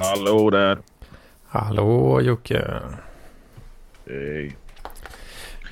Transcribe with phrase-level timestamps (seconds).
[0.00, 0.78] Hallå där.
[1.46, 2.80] Hallå Jocke.
[4.06, 4.56] Hej.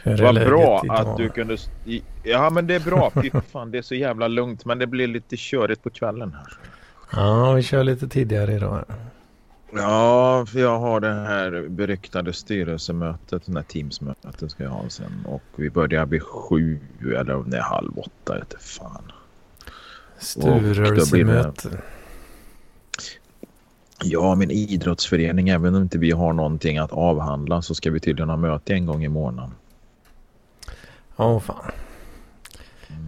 [0.05, 1.57] Vad bra att du kunde...
[2.23, 3.13] Ja men det är bra.
[3.23, 4.65] Fy fan det är så jävla lugnt.
[4.65, 6.53] Men det blir lite körigt på kvällen här.
[7.13, 8.85] Ja, vi kör lite tidigare idag.
[9.73, 13.47] Ja, för jag har det här beryktade styrelsemötet.
[13.47, 15.27] Den här teamsmötet ska jag ha sen.
[15.27, 16.81] Och vi börjar vid sju
[17.19, 18.39] eller om det är halv åtta.
[18.39, 19.13] Inte fan.
[20.19, 21.79] Styrelsemöte.
[24.03, 25.49] Ja, min idrottsförening.
[25.49, 28.87] Även om inte vi har någonting att avhandla så ska vi tydligen ha möte en
[28.87, 29.55] gång i månaden.
[31.17, 31.73] Åh fan.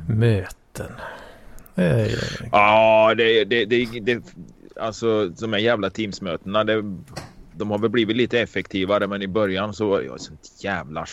[0.09, 0.93] Möten.
[1.75, 2.11] Det.
[2.53, 4.23] Ja, det, det, det, det,
[4.81, 6.65] alltså de här jävla teamsmötena.
[6.65, 6.97] Det,
[7.53, 11.07] de har väl blivit lite effektivare men i början så var jag sånt jävla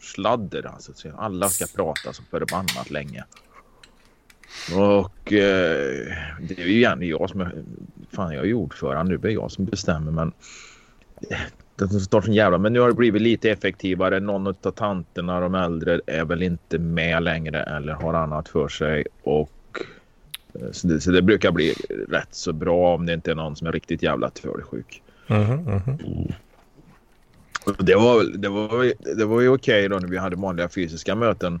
[0.00, 0.66] sladder.
[0.66, 0.92] Alltså.
[0.94, 3.24] Så Alla ska prata så förbannat länge.
[4.76, 7.40] Och eh, det är ju egentligen jag som
[8.12, 9.18] fan jag är ju ordförande.
[9.18, 10.32] Nu är jag som bestämmer men
[11.76, 14.20] det står sån jävla men nu har det blivit lite effektivare.
[14.20, 19.06] Någon av tanterna, de äldre, är väl inte med längre eller har annat för sig
[19.22, 19.50] och
[20.54, 21.74] eh, så det, så det brukar bli
[22.08, 25.02] rätt så bra om det inte är någon som är riktigt jävla tvålsjuk.
[25.26, 25.80] Mhm.
[27.66, 31.14] Och Det var, det var, det var ju okej då när vi hade vanliga fysiska
[31.14, 31.60] möten.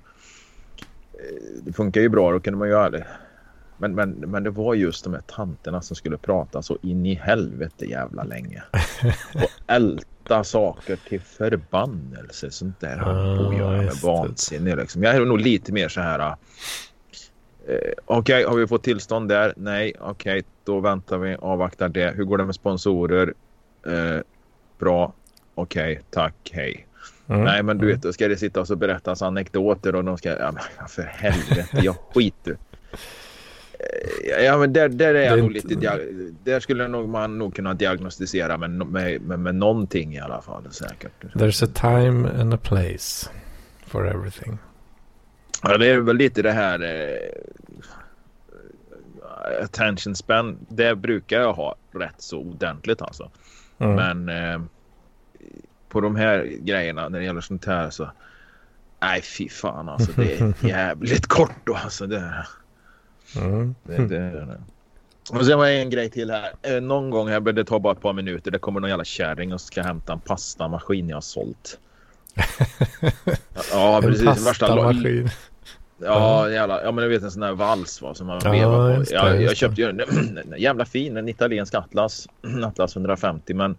[1.12, 3.06] Eh, Det funkar ju bra, då kunde man göra det.
[3.78, 7.14] Men, men, men det var just de här tanterna som skulle prata så in i
[7.14, 8.62] helvete jävla länge.
[9.34, 12.50] Och älta saker till förbannelse.
[12.50, 14.76] Sånt där jag på att göra med vansinne.
[14.76, 15.02] Liksom.
[15.02, 16.36] Jag är nog lite mer så här.
[17.68, 19.54] Eh, okej, har vi fått tillstånd där?
[19.56, 22.10] Nej, okej, då väntar vi, avvaktar det.
[22.16, 23.34] Hur går det med sponsorer?
[23.86, 24.20] Eh,
[24.78, 25.12] bra,
[25.54, 26.86] okej, tack, hej.
[27.28, 27.44] Mm.
[27.44, 30.28] Nej, men du vet, då ska det sitta och så berättas anekdoter och de ska...
[30.28, 30.52] Ja,
[30.88, 32.56] för helvete, jag skiter.
[34.44, 35.98] Ja, men där, där är jag Det nog inte- lite...
[36.44, 40.62] Där skulle nog man nog kunna diagnostisera med, med, med, med någonting i alla fall
[40.70, 41.12] säkert.
[41.34, 43.30] There's a time and a place
[43.86, 44.58] for everything.
[45.62, 46.82] Ja, det är väl lite det här...
[46.82, 47.18] Eh,
[49.64, 50.58] attention span.
[50.68, 53.30] Det brukar jag ha rätt så ordentligt alltså.
[53.78, 53.94] Mm.
[54.24, 54.60] Men eh,
[55.88, 58.10] på de här grejerna när det gäller sånt här så...
[59.00, 60.12] Nej, fy fan alltså.
[60.16, 62.06] Det är jävligt kort då alltså.
[62.06, 62.46] Det,
[63.36, 63.74] Mm.
[63.84, 64.60] det, det.
[65.32, 66.52] Och sen var det en grej till här.
[66.62, 68.50] Eh, någon gång här, det tar bara ett par minuter.
[68.50, 71.78] Det kommer någon jävla kärring och ska hämta en pastamaskin jag har sålt.
[73.72, 74.24] Ja, en precis.
[74.24, 75.28] Lo- pastamaskin.
[76.00, 78.96] Ja, jävla, ja men du vet en sån där vals va, som man Ja, vevar
[78.96, 79.04] på.
[79.10, 80.00] Jag, jag köpte ju en,
[80.38, 82.28] en jävla fin, en italiensk Atlas.
[82.64, 83.76] Atlas 150 men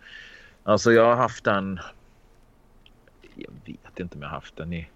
[0.63, 1.79] alltså jag har haft den.
[3.35, 4.87] Jag vet inte om jag har haft den i.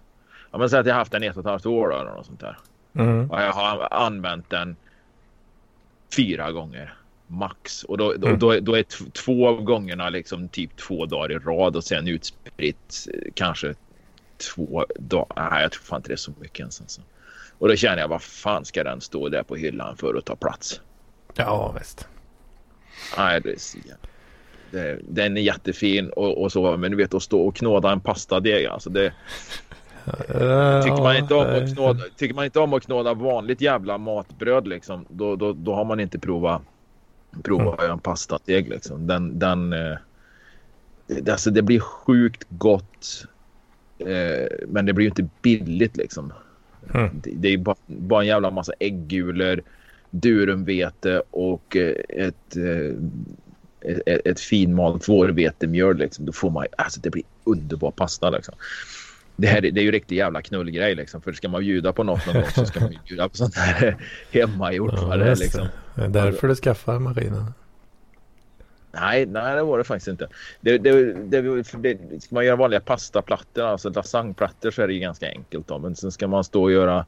[0.50, 2.10] Ja men säg att jag har haft den i ett och ett halvt år eller
[2.10, 2.58] något sånt där.
[2.94, 3.30] Mm.
[3.30, 4.76] Och jag har använt den
[6.16, 6.94] fyra gånger
[7.26, 7.82] max.
[7.84, 8.38] Och då, då, Mm.
[8.38, 13.08] då, då är två av gångerna liksom typ två dagar i rad och sen utspritt
[13.14, 13.74] eh, kanske
[14.54, 15.50] två dagar.
[15.50, 16.80] Nej, jag tror fan inte det är så mycket ens.
[16.80, 17.00] Alltså.
[17.58, 20.36] Och då känner jag, vad fan ska den stå där på hyllan för att ta
[20.36, 20.80] plats?
[21.34, 22.08] Ja, visst.
[23.16, 23.78] Nej, det är så
[24.70, 28.00] det, den är jättefin och, och så, men du vet att stå och knåda en
[28.00, 29.12] pastadeg, alltså det
[30.82, 34.68] tycker man inte om att knåda, tycker man inte om att knåda vanligt jävla matbröd
[34.68, 36.62] liksom, då, då, då har man inte provat
[37.42, 39.06] prova att göra en pastadeg liksom.
[39.06, 39.96] Den, den, eh,
[41.06, 43.26] det, alltså det blir sjukt gott,
[43.98, 46.32] eh, men det blir ju inte billigt liksom.
[46.94, 47.10] Mm.
[47.24, 49.62] Det, är bara, bara en jävla massa äggulor,
[50.10, 52.94] durumvete och eh, ett, eh,
[54.06, 55.96] ett, ett finmalt vårvetemjöl.
[55.96, 56.26] Liksom.
[56.26, 58.54] Då får man, alltså det blir underbar pasta liksom.
[59.36, 61.20] Det, här, är- det är ju riktigt jävla knullgrej liksom.
[61.20, 63.54] För ska man bjuda på något någon gång så ska man ju bjuda på sånt
[63.56, 63.96] här
[64.32, 64.92] hemmagjort.
[64.96, 65.66] Ja, det liksom.
[65.94, 67.52] Det är därför du skaffar maskinen.
[68.92, 70.28] Nej, nej, det var det faktiskt inte.
[70.60, 71.40] Det, det, det,
[71.82, 75.68] det, ska man göra vanliga pastaplattor, alltså lasagneplattor så är det ju ganska enkelt.
[75.68, 75.78] Då.
[75.78, 77.06] Men sen ska man stå och göra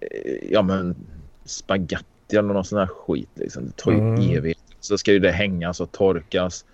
[0.00, 0.96] eh, ja, men
[1.44, 3.28] spaghetti eller någon sån här skit.
[3.34, 3.66] Liksom.
[3.66, 4.36] Det tar ju Mm.
[4.36, 4.60] evigt.
[4.80, 6.64] Så ska ju det hängas och torkas.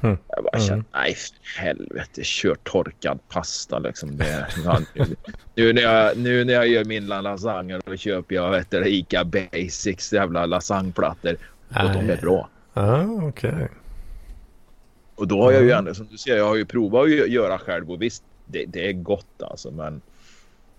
[0.00, 0.16] Mm.
[0.28, 4.16] Jag bara känner, nej för helvete, kör torkad pasta liksom.
[4.16, 4.46] Det,
[4.94, 5.06] nu,
[5.54, 9.24] nu, när jag, nu när jag gör min lasagne då köper jag vet du, Ica
[9.24, 11.36] Basics jävla lasagneplattor.
[11.68, 12.48] Och de är bra.
[12.74, 13.68] Ja, okej.
[15.14, 15.78] Och då har jag ju Mm.
[15.78, 18.64] ändå, som du ser, jag har ju provat att gö- göra själv och visst, det,
[18.64, 20.00] det är gott alltså, men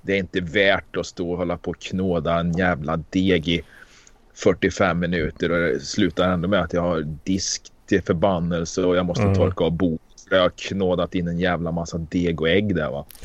[0.01, 3.61] det är inte värt att stå och hålla på och knåda en jävla deg i
[4.33, 9.05] 45 minuter och det slutar ändå med att jag har disk till förbannelse och jag
[9.05, 9.35] måste Mm.
[9.35, 9.97] torka av
[10.29, 13.05] för Jag har knådat in en jävla massa deg och ägg där va.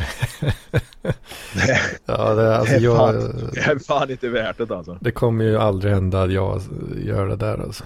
[2.07, 4.99] Ja, det, alltså, det, är jag, fan, det är fan inte värt det alltså.
[5.01, 6.63] det kommer ju aldrig hända att jag
[6.97, 7.85] gör det där alltså.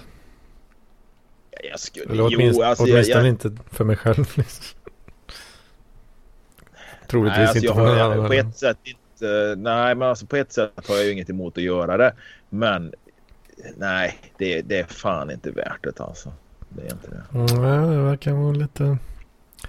[1.71, 4.17] Jag skulle, Eller åtminstone, jo, alltså, åtminstone jag, jag, inte för mig själv.
[4.35, 4.79] Liksom.
[7.07, 8.27] Troligtvis nej, alltså, inte jag för någon annan.
[8.27, 11.57] på ett sätt inte, nej men alltså på ett sätt har jag ju inget emot
[11.57, 12.15] att göra det.
[12.49, 12.93] Men
[13.77, 16.33] nej, det, det är fan inte värt det alltså.
[16.79, 17.39] Det är inte det.
[17.39, 18.99] Mm, ja, det verkar vara lite...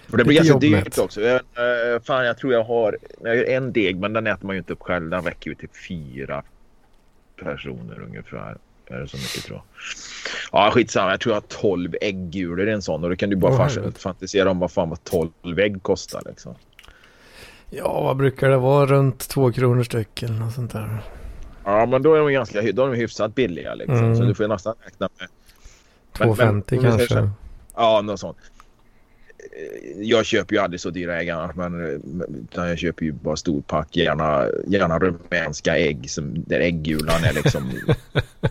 [0.10, 0.86] För det blir ganska jobbmätt.
[0.86, 1.22] dyrt också.
[1.22, 4.56] Jag, eh, fan, jag tror jag har jag gör en deg, men den äter man
[4.56, 5.10] ju inte upp själv.
[5.10, 6.44] Den räcker ju till fyra
[7.44, 8.58] personer ungefär.
[8.88, 9.64] Är det så mycket tror jag.
[10.52, 11.12] Ja, skitsamma.
[11.12, 13.04] Jag tror jag har 12 äggulor i en sån.
[13.04, 14.00] Och då kan du bara helvete.
[14.00, 16.56] fantisera om vad fan vad 12 ägg kostar liksom.
[17.70, 18.86] Ja, vad brukar det vara?
[18.86, 20.98] Runt två kronor styck eller något sånt där.
[21.64, 23.98] Ja, men då är de ganska då är de hyfsat billiga liksom.
[23.98, 24.16] Mm.
[24.16, 25.28] Så du får ju nästan räkna med.
[26.20, 27.08] Men- 2,50 men säger kanske.
[27.16, 27.30] så
[27.76, 28.38] Ja, något sånt.
[29.96, 33.36] Jag köper ju aldrig så dyra ägg annars, men men- utan jag köper ju bara
[33.36, 33.96] storpack.
[33.98, 37.72] Gärna, gärna rumänska ägg som, där äggulan är liksom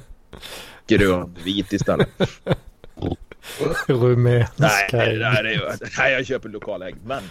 [0.86, 2.08] grönvit istället.
[3.86, 5.60] Rumänska Nej, nej, nej,
[5.98, 6.96] nej, jag köper lokala ägg.
[7.06, 7.22] Men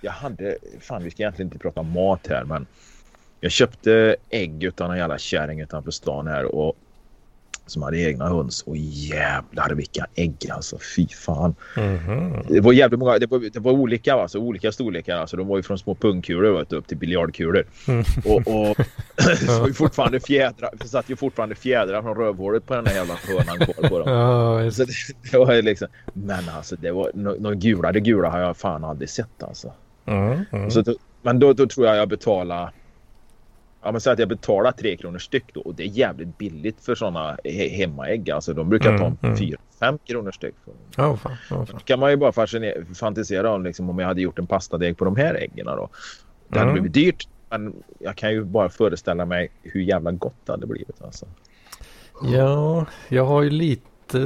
[0.00, 2.66] jag hade, fan vi ska egentligen inte prata mat här, men
[3.40, 6.76] jag köpte ägg utan en jävla kärring utanför stan här och
[7.66, 11.54] som hade egna höns och jävlar vilka ägg alltså fy fan.
[11.76, 12.42] Mhm.
[12.48, 15.36] Det var jävligt många, det var, det var olika alltså, olika storlekar alltså.
[15.36, 17.64] De var ju från små pungkulor vet upp till biljardkulor.
[17.88, 18.04] Mm.
[18.24, 18.76] Och, och
[19.46, 22.94] det var ju fortfarande fjädrar, det satt ju fortfarande fjädrar från rövhålet på den här
[22.94, 24.64] jävla hönan kvar på dem.
[24.64, 24.92] Just Så det,
[25.30, 29.10] det var liksom, men alltså det var några gula, det gula har jag fan aldrig
[29.10, 29.72] sett alltså.
[30.06, 30.70] mm, mm.
[30.70, 30.84] Så,
[31.22, 32.72] men då, då tror jag jag betalar
[33.86, 36.80] Ja men säg att jag betalar 3 kronor styck då och det är jävligt billigt
[36.80, 38.30] för sådana he- hemmaägg.
[38.30, 39.36] Alltså de brukar Mm, ta mm.
[39.80, 40.54] 4-5 kronor styck.
[40.64, 40.74] För.
[40.96, 41.32] Ja, fan.
[41.50, 41.80] Ja, fan.
[41.84, 42.32] kan man ju bara
[42.94, 45.88] fantisera om liksom, om jag hade gjort en pastadeg på de här äggen då.
[46.48, 46.82] Det hade Mm.
[46.82, 51.02] blivit dyrt men jag kan ju bara föreställa mig hur jävla gott det hade blivit
[51.02, 51.26] alltså.
[52.22, 54.18] Ja, jag har ju lite...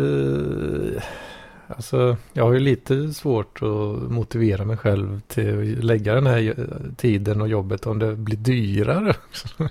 [1.76, 6.54] Alltså, jag har ju lite svårt att motivera mig själv till att lägga den här
[6.96, 9.14] tiden och jobbet om det blir dyrare.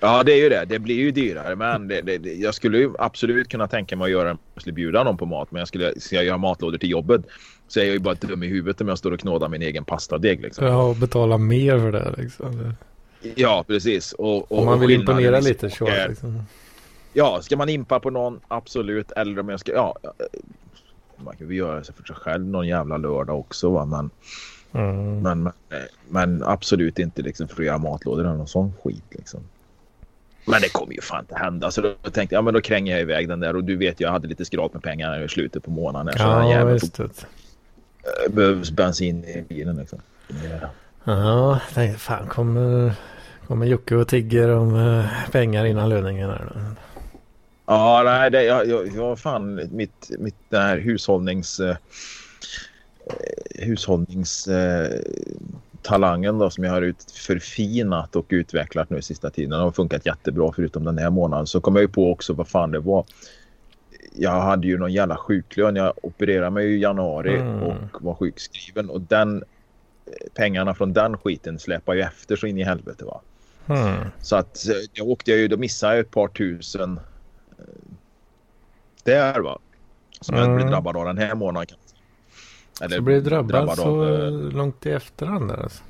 [0.00, 0.64] Ja det är ju det.
[0.68, 4.10] Det blir ju dyrare men det, det, jag skulle ju absolut kunna tänka mig att
[4.10, 6.90] göra jag skulle bjuda någon på mat men jag skulle, ska jag göra matlådor till
[6.90, 7.20] jobbet
[7.68, 9.84] så är jag ju bara dum i huvudet om jag står och knådar min egen
[9.84, 10.66] pastadeg liksom.
[10.66, 12.72] Jag har betalat mer för det liksom.
[13.34, 14.12] Ja precis.
[14.12, 15.86] Och, och, Om man och vill imponera i lite så.
[15.86, 16.42] är- Liksom.
[17.12, 18.40] Ja, ska man impa på någon?
[18.48, 19.12] Absolut.
[19.12, 19.72] Eller om jag ska...
[19.72, 20.10] Ja, eh,
[21.24, 23.84] man kan ju göra sig för sig själv någon jävla lördag också va.
[23.84, 24.10] Men,
[24.72, 25.20] Mm.
[25.22, 25.52] men, men,
[26.08, 29.40] men absolut inte liksom göra matlådor eller någon sån skit liksom.
[30.46, 31.70] Men det kommer ju fan inte hända.
[31.70, 33.56] Så då tänkte jag, ja, men då kränger jag iväg den där.
[33.56, 36.14] Och du vet, jag hade lite skrap med pengar i slutet på månaden.
[36.18, 37.00] Så Ja, visst.
[37.00, 37.26] vet.
[38.26, 39.98] eh, behövs bensin i bilen liksom.
[40.60, 40.68] Ja.
[41.04, 42.92] Ja, tänkte fan kommer,
[43.46, 46.60] kommer Jocke och tigger om eh, pengar innan löningen här då.
[47.68, 51.60] Ja, nej, det, jag, jag, jag fan mitt, mitt den här hushållnings...
[51.60, 51.76] Eh,
[53.06, 54.48] eh, hushållnings...
[54.48, 55.00] Eh,
[55.82, 60.06] talangen då som jag har ut, förfinat och utvecklat nu sista tiden Den har funkat
[60.06, 61.46] jättebra förutom den här månaden.
[61.46, 63.04] Så kom jag ju på också vad fan det var.
[64.14, 65.76] Jag hade ju någon jävla sjuklön.
[65.76, 67.62] Jag opererade mig i januari Mm.
[67.62, 68.90] och var sjukskriven.
[68.90, 69.36] Och den
[70.06, 73.20] eh, pengarna från den skiten släpar ju efter så in i helvete va.
[73.66, 74.04] Mm.
[74.20, 77.02] Så att eh, jag åkte ju, då missade jag ett par tusen eh,
[79.04, 79.58] där va.
[80.20, 80.56] Som jag Mm.
[80.56, 81.76] blev drabbad av den här månaden.
[82.80, 85.82] Eller Så blir du drabbad, så av, eh, långt i efterhand alltså.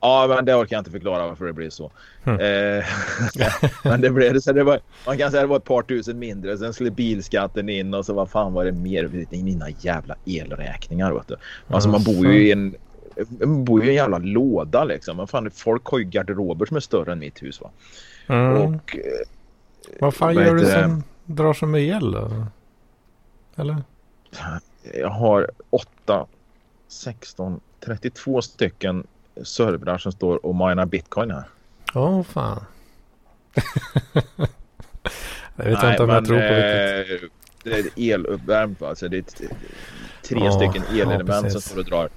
[0.00, 1.90] Ja, men det orkar jag inte förklara varför det blir så.
[2.24, 2.40] Mm.
[2.40, 2.84] Eh,
[3.84, 6.58] men det blev så det var, man kan säga det var ett par tusen mindre.
[6.58, 9.26] Sen skulle bilskatten in och så vad fan var det mer?
[9.42, 11.36] Mina jävla elräkningar vet du.
[11.68, 12.74] Alltså man bor ju i en
[13.64, 15.16] bor ju i en jävla låda liksom.
[15.16, 17.70] Men fan, folk har ju garderober som är större än mitt hus va.
[18.26, 18.52] Mm.
[18.52, 19.02] Och eh,
[20.00, 20.88] Vad fan vad gör du heter det?
[20.88, 22.46] som drar som el då?
[23.56, 23.82] Eller?
[24.94, 26.26] jag har 8,
[26.88, 29.06] 16, 32 stycken
[29.42, 31.44] servrar som står och minar bitcoin här.
[31.94, 32.64] Åh fan.
[35.56, 37.00] jag vet inte om jag tror på det.
[37.00, 37.28] eh,
[37.64, 38.82] det är eluppvärmt?
[38.82, 39.22] Alltså det är
[40.22, 41.64] tre Ja, stycken elelement som precis.
[41.64, 42.08] står och drar.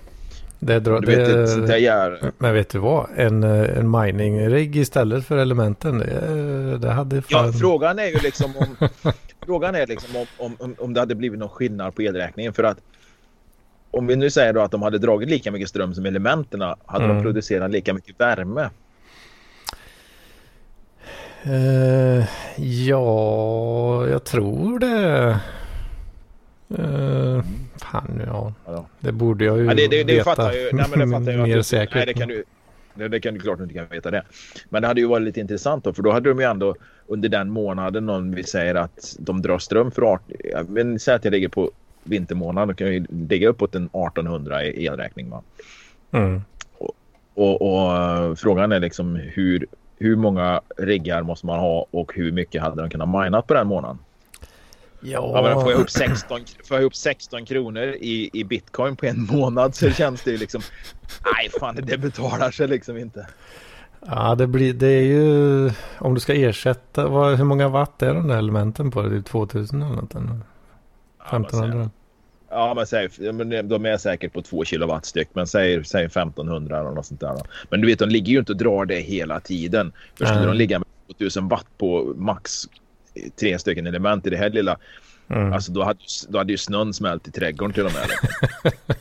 [0.59, 3.07] Det drar, Du vet, ett sånt det, men vet du vad?
[3.15, 5.97] En, eh, en mining-rigg istället för elementen.
[5.97, 7.45] Det, det hade fan...
[7.45, 8.89] Ja, frågan är ju liksom om...
[9.45, 12.77] frågan är liksom om, om, om, det hade blivit någon skillnad på elräkningen för att
[13.91, 17.05] om vi nu säger då att de hade dragit lika mycket ström som elementerna hade
[17.05, 17.17] Mm.
[17.17, 18.69] de producerat lika mycket värme.
[21.43, 22.25] Eh,
[22.87, 25.39] ja, jag tror det.
[26.71, 27.43] Uh,
[27.81, 28.53] fan, ja.
[28.65, 28.85] Ja.
[28.99, 30.69] Det borde jag ju Ja, det, det, det veta fattar ju.
[30.73, 31.47] Nej, men det fattar jag.
[31.47, 31.95] mer säkert.
[31.95, 32.43] Nej, det kan du,
[32.93, 34.23] Det, det kan du klart inte kan veta det.
[34.69, 35.93] Men det hade ju varit lite intressant då.
[35.93, 36.75] För då hade de ju ändå
[37.07, 40.35] under den månaden någon vi säger att de drar ström för 18.
[40.67, 41.71] Men säg att jag ligger på
[42.03, 42.67] vintermånaden.
[42.67, 45.29] Då kan jag ligga uppåt en 1800 i elräkning.
[45.29, 45.41] Va?
[46.11, 46.41] Mm.
[46.77, 46.95] Och,
[47.33, 49.65] och, och, frågan är liksom hur,
[49.97, 53.67] hur många riggar måste man ha och hur mycket hade de kunnat minat på den
[53.67, 53.97] månaden?
[54.99, 55.49] Ja.
[55.49, 59.27] ja får, jag upp 16, får jag upp 16 kronor i, i bitcoin på en
[59.31, 60.61] månad så känns det ju liksom...
[61.33, 63.27] Nej, fan det betalar sig liksom inte.
[64.05, 65.71] Ja, det, blir, det är ju...
[65.97, 67.07] Om du ska ersätta...
[67.07, 69.01] Vad, hur många watt är de där elementen på?
[69.01, 70.15] Det är 2000 eller något?
[71.25, 71.89] 1500?
[72.49, 73.09] Ja, men säg,
[73.63, 77.41] de är säkert på 2 kilowatt styck, men säg, säg 1500 eller något sånt där.
[77.69, 79.93] Men du vet, de ligger ju inte och drar det hela tiden.
[80.15, 80.51] För skulle mm.
[80.51, 80.87] de ligga med
[81.17, 82.67] 2000 watt på max
[83.39, 84.77] tre stycken element i det här lilla.
[85.29, 85.53] Mm.
[85.53, 88.09] Alltså då hade, då hade ju snön smält i trädgården till och med.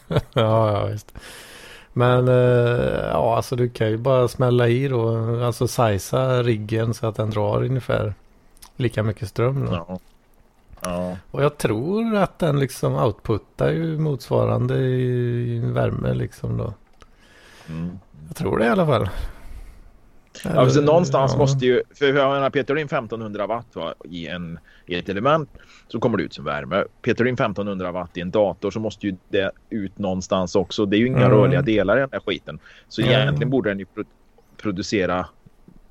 [0.33, 1.15] ja, ja, visst.
[1.93, 5.17] Men eh, ja, alltså du kan ju bara smälla i då.
[5.45, 8.15] Alltså sajsa riggen så att den drar ungefär
[8.77, 9.69] lika mycket ström.
[9.71, 9.99] Ja.
[10.81, 11.17] Ja.
[11.31, 16.75] Och jag tror att den liksom outputtar ju motsvarande i, värme liksom då.
[17.69, 17.99] Mm.
[18.27, 19.09] Jag tror det i alla fall.
[20.45, 21.39] Eller, alltså, någonstans ja.
[21.39, 25.09] måste ju, för jag menar, petar du in 1500 watt va, i, en, i ett
[25.09, 25.51] element
[25.89, 26.85] så kommer det ut som värme.
[27.03, 30.87] Petar du in 1500 watt i en dator så måste ju det ut någonstans också.
[30.87, 31.31] Det är ju inga mm.
[31.31, 32.59] rörliga delar i den här skiten.
[32.89, 33.13] Så mm.
[33.13, 34.05] egentligen borde den ju pro
[34.57, 35.27] producera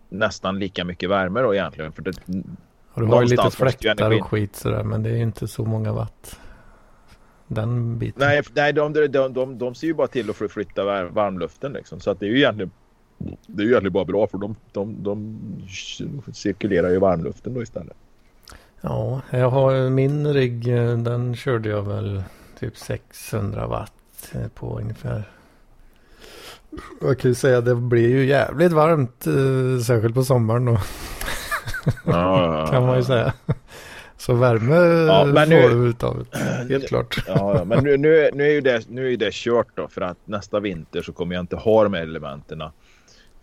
[0.09, 1.91] nästan lika mycket värme då egentligen.
[1.91, 2.11] För det,
[2.93, 5.65] och du har ju lite fläktar och skit sådär men det är ju inte så
[5.65, 6.39] många watt.
[7.47, 8.27] Den biten.
[8.27, 11.99] Nej, nej de, de, de, de, de ser ju bara till att förflytta varmluften liksom.
[11.99, 12.71] Så att det är ju egentligen
[13.17, 15.39] det är ju egentligen bara bra för de, de, de
[16.33, 17.97] cirkulerar ju varmluften då istället.
[18.81, 20.65] Ja, jag har min rigg,
[21.03, 22.23] den körde jag väl
[22.59, 25.29] typ 600 watt på ungefär.
[27.01, 30.77] Jag kan ju säga att det blir ju jävligt varmt, eh, särskilt på sommaren då.
[32.05, 33.33] Ja, kan man ju säga.
[34.25, 36.27] Så värme ja, får du utav
[36.69, 37.23] helt klart.
[37.27, 40.17] Ja, men nu, nu, nu, är ju det, nu är det kört då för att
[40.25, 42.63] nästa vinter så kommer jag inte ha de här elementen.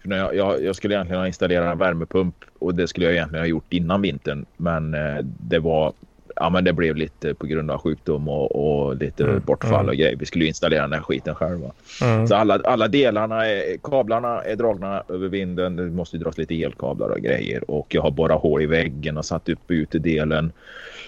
[0.00, 3.14] För när jag, jag, jag, skulle egentligen ha installerat en värmepump och det skulle jag
[3.14, 4.46] egentligen ha gjort innan vintern.
[4.56, 5.92] Men eh, det var
[6.36, 9.42] ja, men det blev lite på grund av sjukdom och, och lite mm.
[9.46, 9.96] bortfall och mm.
[9.96, 10.16] grejer.
[10.16, 11.72] Vi skulle installera den här skiten själva.
[12.02, 12.26] Mm.
[12.26, 15.76] Så alla, alla delarna, är, kablarna är dragna över vinden.
[15.76, 17.70] Det måste dras lite elkablar och grejer.
[17.70, 20.52] Och jag har borrat hål i väggen och satt upp utedelen.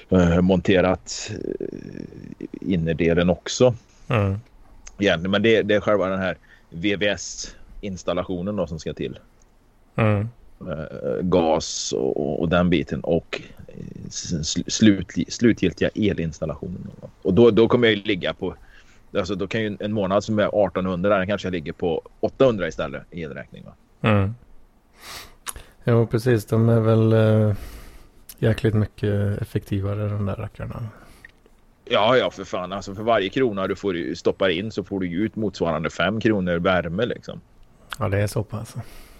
[0.08, 1.66] Eh, monterat eh,
[2.60, 3.74] innerdelen också.
[4.08, 4.38] Mm.
[4.98, 6.36] Egentligen, men det, det är själva den här
[6.70, 9.18] VVS installationen då som ska till.
[9.96, 10.28] Mm.
[10.68, 16.90] Uh, gas och, och, den biten och uh, slut, slutgiltiga elinstallationen.
[17.22, 18.54] Och då, då kommer jag ligga på
[19.18, 23.02] Alltså då kan ju en månad som är 1800 den kanske ligger på 800 istället
[23.10, 23.64] i elräkning.
[23.64, 23.72] Va?
[24.00, 24.34] Mm.
[25.84, 27.54] Jo precis de är väl uh,
[28.38, 30.88] jäkligt mycket effektivare de där rackarna.
[31.84, 32.72] Ja, ja för fan.
[32.72, 36.56] Alltså för varje krona du får stoppar in så får du ut motsvarande fem kronor
[36.56, 37.40] värme liksom.
[37.98, 38.74] Ja, det är så pass.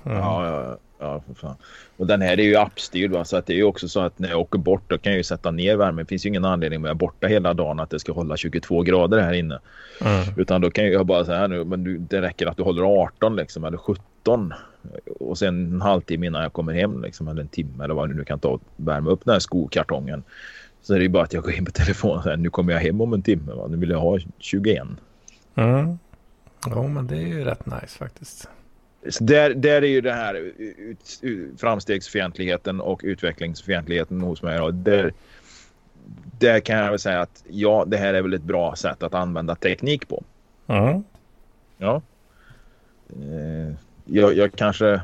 [0.05, 0.19] Mm.
[0.19, 1.57] Ja, ja, ja, för fan.
[1.97, 3.25] Och den här är ju appstyrd va?
[3.25, 5.19] så att det är ju också så att när jag åker bort då kan jag
[5.19, 6.05] ju sätta ner värmen.
[6.05, 8.37] Det finns ju ingen anledning att jag är borta hela dagen att det ska hålla
[8.37, 9.59] 22 grader här inne.
[10.01, 10.25] Mm.
[10.37, 13.37] Utan då kan jag bara säga nu, men du, det räcker att du håller 18
[13.37, 14.55] liksom eller 17
[15.21, 18.15] och sen en halvtimme innan jag kommer hem liksom eller en timme eller vad du
[18.15, 20.23] nu kan ta och värma upp den här skokartongen.
[20.83, 22.73] Så är det ju bara att jag går in på telefonen och säger nu kommer
[22.73, 23.53] jag hem om en timme.
[23.53, 23.67] Va?
[23.67, 24.83] Nu vill jag ha 21.
[25.55, 25.99] Mm.
[26.67, 28.49] Ja, men det är ju rätt nice faktiskt.
[29.09, 34.61] Så där, där är ju det här ut, ut, framstegsfientligheten och utvecklingsfientligheten hos mig.
[34.61, 35.13] Och där,
[36.39, 39.15] där kan jag väl säga att ja, det här är väl ett bra sätt att
[39.15, 40.25] använda teknik på.
[40.67, 41.05] Mm.
[41.79, 42.03] Ja.
[43.09, 45.01] Eh, jag, jag, kanske...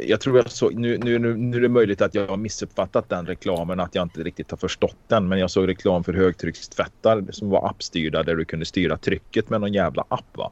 [0.00, 0.74] Jag tror jag såg...
[0.74, 4.22] Nu, nu, nu är det möjligt att jag har missuppfattat den reklamen, att jag inte
[4.22, 5.28] riktigt har förstått den.
[5.28, 9.60] Men jag såg reklam för högtryckstvättar som var appstyrda där du kunde styra trycket med
[9.60, 10.36] någon jävla app.
[10.36, 10.50] Va?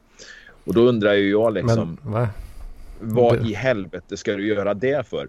[0.66, 1.98] Och då undrar ju jag liksom.
[2.02, 2.28] Men, va?
[3.00, 5.28] Vad i helvete ska du göra det för?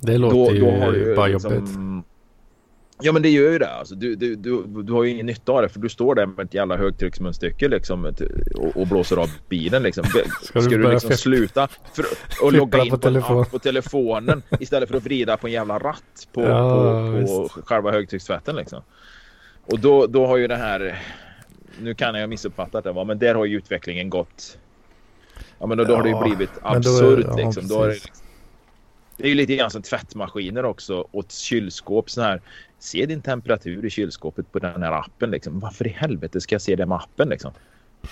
[0.00, 2.04] Det låter då, ju, då har du bara liksom, jobbigt.
[3.02, 3.70] Ja men det gör ju det.
[3.70, 6.26] Alltså, du, du, du, du har ju ingen nytta av det för du står där
[6.26, 8.12] med ett jävla högtrycksmunstycke liksom,
[8.54, 9.82] och, och blåser av bilen.
[9.82, 10.04] Liksom.
[10.42, 12.04] Ska, ska du, du liksom sluta för,
[12.42, 13.44] och logga in på, telefon.
[13.44, 17.90] på, telefonen istället för att vrida på en jävla ratt på, ja, på, på själva
[17.90, 18.82] högtryckstvätten liksom.
[19.66, 21.02] Och då, då har ju det här
[21.80, 23.04] nu kan jag ha missuppfattat det, va?
[23.04, 24.58] men där har ju utvecklingen gått.
[25.58, 27.68] Ja, men då, då ja, har det ju blivit absurt ja, liksom.
[27.68, 28.14] Då är det, liksom.
[29.16, 32.40] det är ju lite grann som tvättmaskiner också och kylskåp så här.
[32.78, 35.60] Se din temperatur i kylskåpet på den här appen liksom.
[35.60, 37.52] Varför i helvete ska jag se det med appen liksom?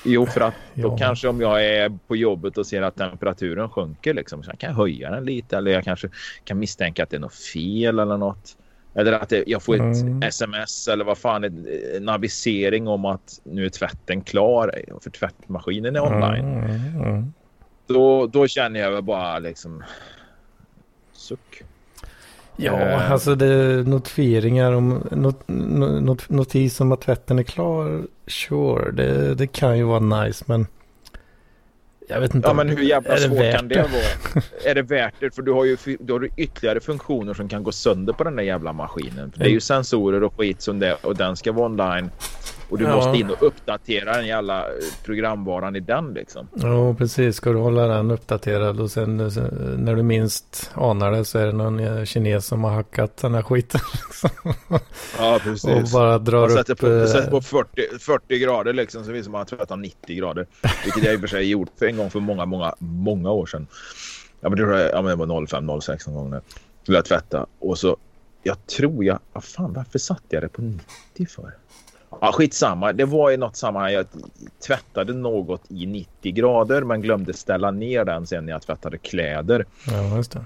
[0.05, 0.97] Jo, för att då ja.
[0.99, 4.75] kanske om jag är på jobbet och ser att temperaturen sjunker liksom, så jag kan
[4.75, 6.09] höja den lite eller jag kanske
[6.45, 8.57] kan misstänka att det är något fel eller något.
[8.95, 10.23] Eller att jag får ett mm.
[10.23, 11.45] sms eller vad fan,
[11.97, 16.45] en avisering om att nu är tvätten klar för tvättmaskinen är online.
[16.45, 17.03] Mm.
[17.03, 17.33] Mm.
[17.87, 19.83] Då, då känner jag väl bara liksom
[21.13, 21.63] suck.
[22.57, 23.13] Ja, eh.
[23.13, 28.03] alltså det är notifieringar om not, not, notis om att tvätten är klar.
[28.27, 30.67] Sure, det, det kan ju vara nice men
[32.09, 32.49] jag vet inte.
[32.49, 34.43] Ja, men hur jävla svårt kan det vara?
[34.65, 35.35] är det värt det?
[35.35, 38.43] För du har ju du har ytterligare funktioner som kan gå sönder på den där
[38.43, 39.33] jävla maskinen.
[39.33, 42.11] För det är ju sensorer och skit som det och den ska vara online.
[42.69, 42.97] Och du ja.
[42.97, 44.73] måste in och uppdatera den jävla eh,
[45.05, 46.49] programvaran i den liksom.
[46.55, 47.37] Ja, precis.
[47.37, 49.17] Ska du hålla den uppdaterad och sen
[49.77, 53.35] när du minst anar det så är det någon eh, kines som har hackat den
[53.35, 53.81] här skiten.
[55.19, 55.65] ja, precis.
[55.65, 56.81] Och bara drar sätter upp...
[56.81, 60.47] På, sätter på 40, 40 grader liksom så det man tvättar 90 grader.
[60.85, 63.47] Vilket jag i och för sig gjort för en gång för många, många, många år
[63.47, 63.67] sedan.
[64.41, 66.41] Ja, men det, var, ja, men det var 05, 06 någon gång.
[66.83, 67.97] Skulle jag tvätta och så
[68.43, 71.55] jag tror jag, ah, fan varför satte jag det på 90 för?
[72.11, 72.93] Ja, skitsamma.
[72.93, 74.07] Det var i något sammanhang jag
[74.67, 79.67] tvättade något i 90 grader men glömde ställa ner den sen när jag tvättade kläder.
[79.87, 80.45] Ja, just det.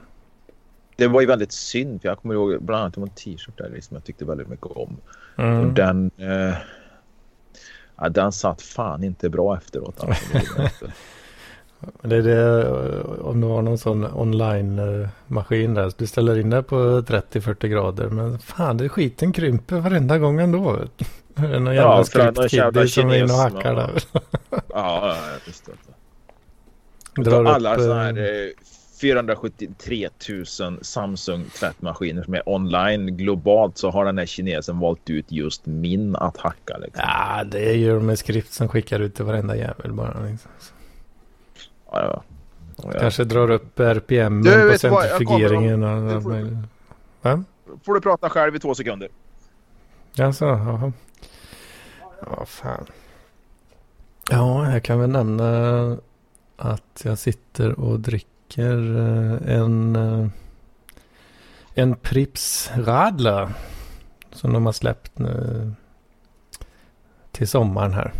[0.96, 3.94] Det var ju väldigt synd för jag kommer ihåg bland annat en t-shirt där som
[3.94, 4.96] jag tyckte väldigt mycket om.
[5.38, 5.60] Mm.
[5.60, 6.54] Och den, eh,
[7.96, 10.04] ja, den satt fan inte bra efteråt.
[10.04, 10.86] Alltså.
[12.02, 12.70] det är det
[13.02, 15.92] om du har någon sån online-maskin där.
[15.96, 18.08] Du ställer in det på 30-40 grader.
[18.08, 20.78] Men fan, det skiten krymper varenda gång ändå.
[21.34, 23.90] Det är någon jävla ja, script-kiddy som är inne och hackar där.
[24.50, 25.68] ja, ja, visst.
[27.16, 28.50] Drar alla upp, sådana här eh,
[29.00, 30.08] 473
[30.60, 35.66] 000 Samsung tvättmaskiner som är online globalt så har den här kinesen valt ut just
[35.66, 36.78] min att hacka.
[36.78, 37.04] Liksom.
[37.06, 40.26] Ja, det gör de med skrift som skickar ut till varenda jävel bara.
[40.30, 40.50] Liksom.
[41.92, 42.22] Ja, ja.
[42.92, 43.00] ja.
[43.00, 45.84] Kanske drar upp RPM på certifieringen.
[45.84, 47.44] Och, får,
[47.84, 49.08] får du prata själv i två sekunder.
[50.18, 50.92] Alltså, jaha.
[52.26, 52.86] Ja, fan.
[54.30, 55.98] Ja, jag kan väl nämna
[56.56, 60.28] att jag sitter och dricker eh, en, eh,
[61.74, 63.48] en Prips Radler
[64.32, 65.72] som de har släppt nu
[67.30, 68.12] till sommaren här.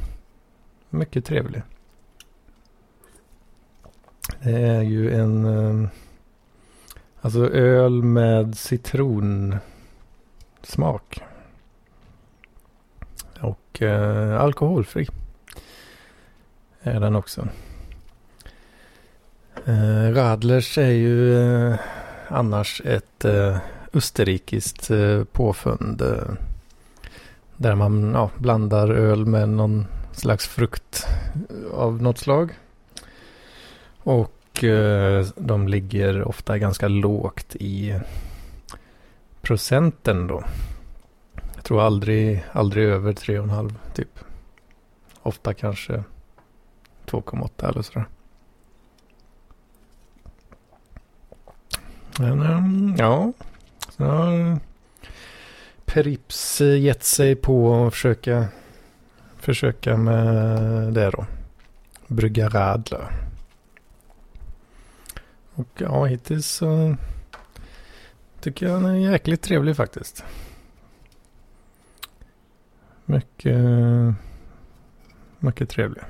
[0.91, 1.63] Mycket trevlig.
[4.45, 5.89] Det är ju en ehm,
[7.21, 9.61] alltså öl med citronsmak
[13.41, 15.09] och eh, alkoholfri.
[16.81, 17.49] Är den också.
[19.65, 21.75] Eh, Radlers är ju eh,
[22.29, 23.57] annars ett eh,
[23.93, 26.03] österrikiskt eh, påfund.
[26.03, 26.35] Eh,
[27.57, 31.07] där man ja, blandar öl med någon slags frukt
[31.73, 32.53] av något slag.
[34.03, 38.01] Och eh, de ligger ofta ganska lågt i
[39.43, 40.45] procenten då.
[41.55, 44.19] Jag tror aldrig, aldrig över 3,5 typ.
[45.23, 46.05] Ofta kanske
[47.07, 48.07] 2,8 eller sådär.
[52.19, 53.33] Men ehm, ja,
[53.89, 54.59] så har
[55.85, 58.47] Perips gett sig på att försöka,
[59.39, 61.27] försöka med det då.
[62.07, 63.32] Brygga radler.
[65.55, 66.97] Och ja, hittills så
[68.41, 70.25] tycker jag den är jäkligt trevlig faktiskt.
[73.05, 73.65] Mycket,
[75.39, 76.03] mycket trevlig.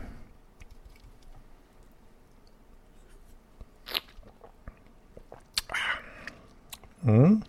[7.03, 7.43] Mm.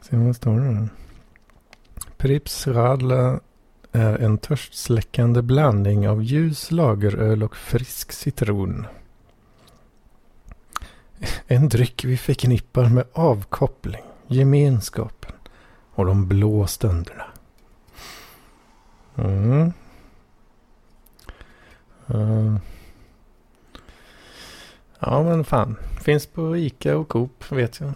[0.00, 0.88] Se vad står det
[2.16, 3.40] Prips Radler
[3.92, 8.86] är en törstsläckande blandning av ljus lageröl och frisk citron.
[11.46, 15.32] En dryck vi förknippar med avkoppling, gemenskapen
[15.90, 17.24] och de blå stunderna.
[19.16, 19.72] Mm.
[22.10, 22.56] Uh.
[24.98, 25.76] Ja men fan.
[26.00, 27.92] Finns på Ica och Coop vet jag.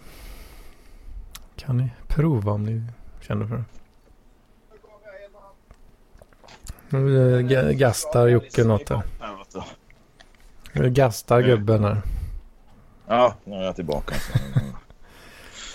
[1.55, 2.83] Kan ni prova om ni
[3.21, 3.63] känner för det.
[6.84, 6.84] Nu
[7.73, 9.01] gastar Jocke något där.
[10.73, 12.01] Nu gastar gubben här.
[13.07, 14.15] Ja, nu är jag tillbaka.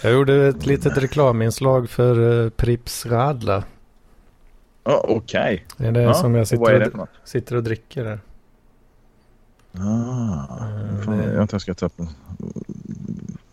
[0.03, 3.65] Jag gjorde ett litet reklaminslag för uh, Prips Radla.
[4.85, 5.15] Oh, Okej.
[5.15, 5.61] Okay.
[5.77, 8.21] Det är det ja, som jag sitter och, sitter och dricker där.
[9.73, 10.47] Ah,
[11.05, 11.33] fan, det...
[11.33, 12.01] Jag inte jag ska ta upp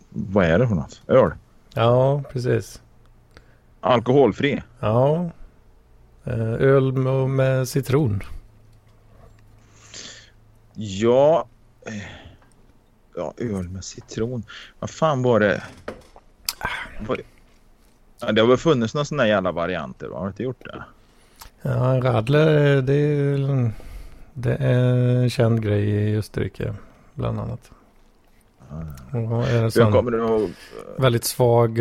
[0.08, 1.02] Vad är det för något?
[1.06, 1.30] Öl?
[1.74, 2.82] Ja, precis.
[3.80, 4.62] Alkoholfri?
[4.80, 5.30] Ja.
[6.28, 6.92] Eh, öl
[7.28, 8.22] med, citron.
[10.74, 11.46] Ja.
[11.86, 11.92] Eh,
[13.16, 14.42] ja, öl med citron.
[14.78, 15.62] Vad fan var det?
[18.20, 20.16] Ja, det har väl funnits några sådana jävla varianter, va?
[20.16, 20.84] har du inte gjort det?
[21.62, 23.72] Ja, radler det är,
[24.32, 26.74] det är en känd grej i Österrike
[27.14, 27.70] bland annat.
[29.12, 30.50] Och är en sån ihåg...
[30.98, 31.80] väldigt svag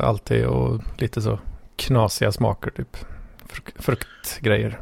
[0.00, 1.38] alltid och lite så
[1.76, 2.96] knasiga smaker typ.
[3.54, 4.80] Fruk fruktgrejer.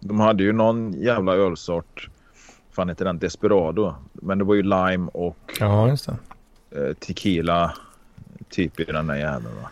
[0.00, 2.08] De hade ju någon jävla ölsort.
[2.70, 3.18] Fan heter den?
[3.18, 3.94] Desperado.
[4.12, 6.16] Men det var ju lime och ja, just det.
[6.78, 7.76] Uh, tequila
[8.48, 9.70] typ i den där jäveln va?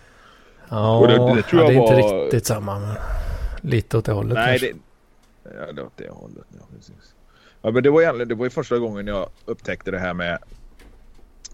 [0.69, 1.99] Ja, det, det, tror ja, det är var...
[1.99, 2.97] inte riktigt samma men
[3.61, 4.73] lite åt det hållet Nej, kanske.
[5.43, 5.57] det...
[5.67, 6.45] Ja, det åt det hållet.
[6.59, 7.15] Ja, precis.
[7.63, 10.39] Ja, men det var, egentligen, det var ju första gången jag upptäckte det här med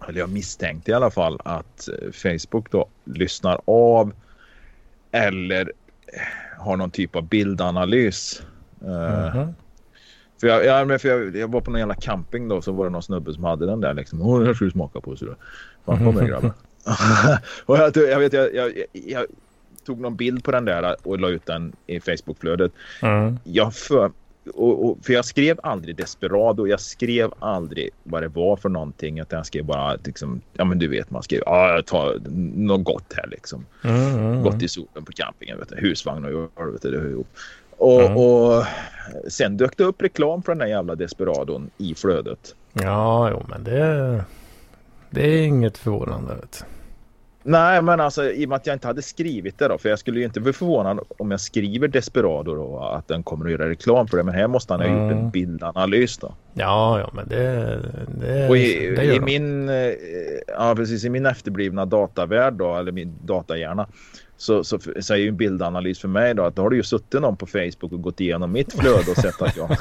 [0.07, 4.13] eller jag misstänkte i alla fall att eh, Facebook då lyssnar av
[5.11, 5.71] eller
[6.57, 8.41] har någon typ av bildanalys.
[8.81, 9.53] Mm -hmm.
[10.39, 12.91] För, jag, ja, för jag, jag, var på någon jävla camping då så var det
[12.91, 14.21] någon snubbe som hade den där liksom.
[14.21, 15.15] Åh, den här ska du smaka på.
[15.15, 15.35] Så då.
[15.85, 16.51] Fan, kom igen
[17.65, 19.25] och jag, jag vet, jag, jag, jag,
[19.85, 22.71] tog någon bild på den där och la ut den i Facebookflödet.
[23.01, 23.39] Mm.
[23.43, 24.11] Jag för,
[24.53, 26.67] och, och, för jag skrev aldrig Desperado.
[26.67, 29.19] Jag skrev aldrig vad det var för någonting.
[29.19, 32.19] Utan jag skrev bara liksom, ja men du vet man skrev, ja jag tar
[32.55, 33.65] något gott här liksom.
[33.83, 36.99] Mm, mm, gott i solen på campingen, vet du, husvagn och öl, vet du, det
[36.99, 37.27] hör ihop.
[37.77, 38.17] Och, mm.
[38.17, 38.65] och
[39.27, 42.55] sen dök det upp reklam för den där jävla Desperadon i flödet.
[42.73, 44.23] Ja, jo men det,
[45.09, 46.35] det är inget förvånande.
[46.35, 46.65] Vet.
[47.49, 49.77] Nej, men alltså i och med att jag inte hade skrivit det då.
[49.77, 52.79] För jag skulle ju inte bli förvånad om jag skriver Desperado då.
[52.79, 54.23] Att den kommer att göra reklam för det.
[54.23, 55.03] Men här måste han ha mm.
[55.03, 55.31] gjort en mm.
[55.31, 56.33] bildanalys då.
[56.53, 57.79] Ja, ja men det,
[58.19, 59.91] det, och i, det i min, eh,
[60.47, 62.75] ja, precis, i min efterblivna datavärld då.
[62.75, 63.87] Eller min datahjärna.
[64.37, 66.83] Så, så, så är ju en bildanalys för mig då att då har du ju
[66.83, 69.69] suttit någon på Facebook och gått igenom mitt flöde och sett att jag...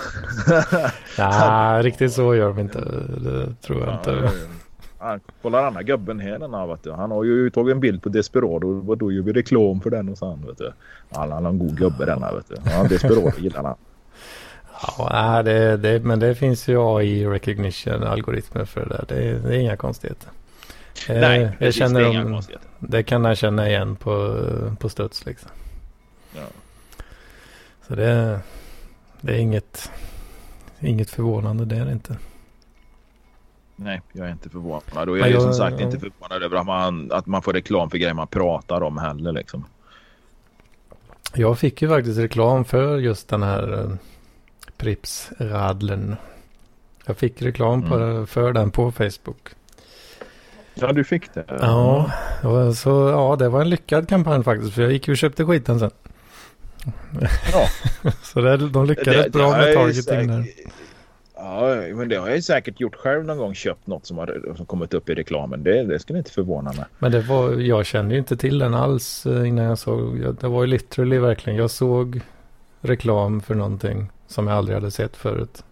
[1.19, 2.79] Nej, riktigt så gör de inte.
[3.19, 4.31] Det tror jag ja, inte.
[4.99, 6.93] Han kollar andra gubben här den här, vet du.
[6.93, 10.09] Han har ju tagit en bild på Desperado och då gör vi reklam för den
[10.09, 10.73] och sen vet du.
[11.11, 12.57] Han, han har en god gubbe den här vet du.
[12.71, 13.77] Ja, Desperado gillar han.
[14.99, 19.05] Ja, det, det, men det finns ju AI recognition algoritmer för det där.
[19.09, 20.29] Det, det är inga konstigheter.
[21.09, 22.69] Eh, Nej, jag känner det, är inga konstigheter.
[22.79, 24.43] det kan jag känna igen på,
[24.81, 25.51] på studs liksom.
[26.35, 26.47] Ja.
[27.89, 28.41] Så det,
[29.21, 29.91] det är inget,
[30.81, 32.17] inget förvånande det är det inte.
[33.77, 35.09] Nej, jag är inte förvånad.
[35.09, 35.89] Och jag är jag, som sagt jag...
[35.89, 39.33] inte förvånad över att man, att man får reklam för grejer man pratar om heller.
[39.33, 39.65] Liksom.
[41.35, 43.91] Jag fick ju faktiskt reklam för just den här eh,
[44.77, 46.17] Prips-radlen.
[47.07, 48.27] Jag fick reklam på, mm.
[48.27, 49.49] för den på Facebook.
[50.75, 51.45] Ja, du fick det.
[51.49, 52.11] Ja,
[52.77, 54.75] så, ja, det var en lyckad kampanj faktiskt.
[54.75, 55.91] För jag gick och köpte skiten sen.
[57.53, 57.69] Ja.
[58.23, 60.45] så det, de lyckades det, bra med targeting där.
[61.37, 63.55] Ja, men det har jag säkert gjort själv någon gång.
[63.55, 65.63] Köpt något som har som kommit upp i reklamen.
[65.63, 66.85] Det, det skulle inte förvåna mig.
[66.99, 70.35] Men det var, jag kände ju inte till den alls eh, innan jag såg.
[70.41, 71.59] Det var ju literally verkligen.
[71.59, 72.21] Jag såg
[72.81, 75.65] reklam för någonting som jag aldrig hade sett förut.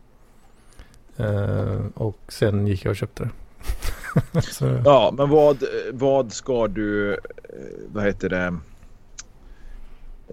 [1.21, 3.31] Uh, och sen gick jag och köpte det.
[4.85, 7.19] ja, men vad, vad ska du, eh,
[7.93, 8.59] vad heter det?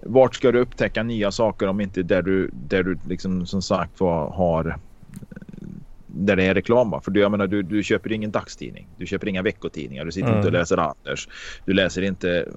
[0.02, 4.00] Vart ska du upptäcka nya saker om inte där du, där du liksom som sagt
[4.00, 4.78] var har
[6.14, 7.00] där det är reklam.
[7.02, 8.86] För du, jag menar, du, du köper ingen dagstidning.
[8.96, 10.04] Du köper inga veckotidningar.
[10.04, 10.38] Du sitter mm.
[10.38, 11.28] inte och läser Anders.
[11.64, 12.48] Du läser inte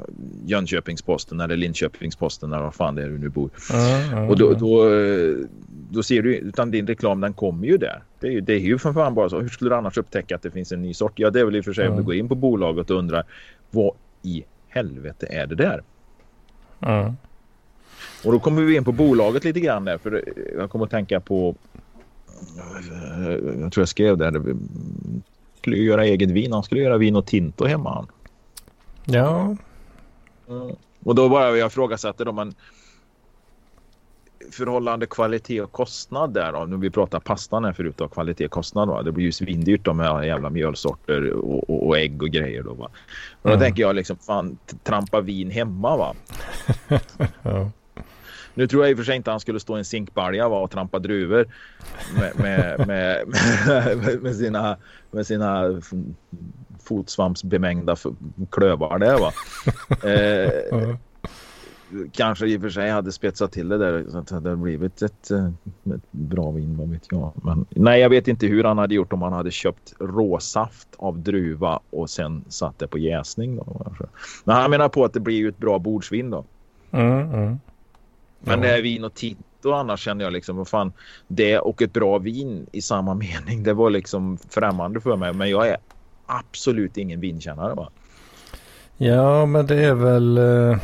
[0.45, 3.49] Jönköpingsposten eller Linköpingsposten eller vad fan det är du nu bor.
[3.73, 4.89] Mm, mm, och då, då,
[5.89, 8.03] då, ser du, utan din reklam den kommer ju där.
[8.19, 9.39] Det är ju, det är ju för fan bara så.
[9.39, 11.19] Hur skulle du annars upptäcka att det finns en ny sort?
[11.19, 12.97] Ja, det är väl i och för sig om du går in på bolaget och
[12.97, 13.23] undrar
[13.71, 13.91] vad
[14.23, 15.83] i helvete är det där?
[18.25, 19.97] Och då kommer vi in på bolaget lite grann där.
[19.97, 20.23] För
[20.57, 21.55] jag kommer att tänka på
[23.59, 24.55] jag tror jag skrev där.
[25.57, 26.53] Skulle göra eget vin.
[26.53, 27.93] Han skulle göra vin och tinto hemma.
[27.93, 28.07] Han.
[29.05, 29.55] Ja.
[30.49, 30.75] Mm.
[31.03, 32.53] Och då bara jag ifrågasätter om man
[34.51, 36.65] förhållande kvalitet och kostnad där då.
[36.65, 39.01] Nu vi pratar pastan här förut och kvalitet och kostnad va.
[39.03, 42.89] Det blir ju svindyrt med jävla mjölsorter och, och, och, ägg och grejer då va.
[43.41, 43.59] Och då mm.
[43.59, 46.15] tänker jag liksom fan trampa vin hemma va.
[47.41, 47.71] ja.
[48.55, 50.71] Nu tror jag i och för sig inte han skulle stå i en zinkbalja och
[50.71, 51.45] trampa druvor
[52.19, 53.27] med, med, med,
[54.21, 54.77] med, sina,
[55.11, 55.81] med sina
[56.83, 57.95] fotsvampsbemängda
[58.49, 59.31] klövar där va.
[60.03, 60.95] Eh,
[62.11, 65.01] kanske i och för sig hade spetsat till det där så att det hade blivit
[65.01, 65.47] ett, eh,
[65.95, 67.31] ett bra vin, vad vet jag.
[67.43, 71.19] Men nej, jag vet inte hur han hade gjort om han hade köpt råsaft av
[71.19, 73.55] druva och sen satt det på jäsning.
[73.55, 73.95] Då,
[74.43, 76.45] Men han menar på att det blir ju ett bra bordsvin då.
[76.91, 77.59] Mm, mm.
[78.45, 80.93] Men det är vin och Tito annars känner jag liksom, vad fan,
[81.27, 85.33] det och ett bra vin i samma mening, det var liksom främmande för mig.
[85.33, 85.77] Men jag är
[86.25, 87.89] absolut ingen vinkännare va.
[88.97, 90.37] Ja, men det är väl...
[90.37, 90.77] Eh,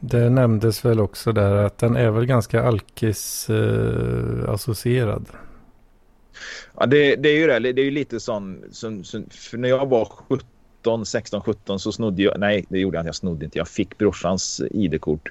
[0.00, 5.26] det nämndes väl också där att den är väl ganska alkis eh, associerad.
[6.76, 7.72] Ja, det, det, är ju det.
[7.72, 8.64] Det är ju lite sån...
[8.70, 12.40] Som, som, för när jag var 17, 16, 17 så snodde jag...
[12.40, 13.08] Nej, det gjorde jag inte.
[13.08, 13.58] Jag snodde inte.
[13.58, 15.30] Jag fick brorsans ID-kort.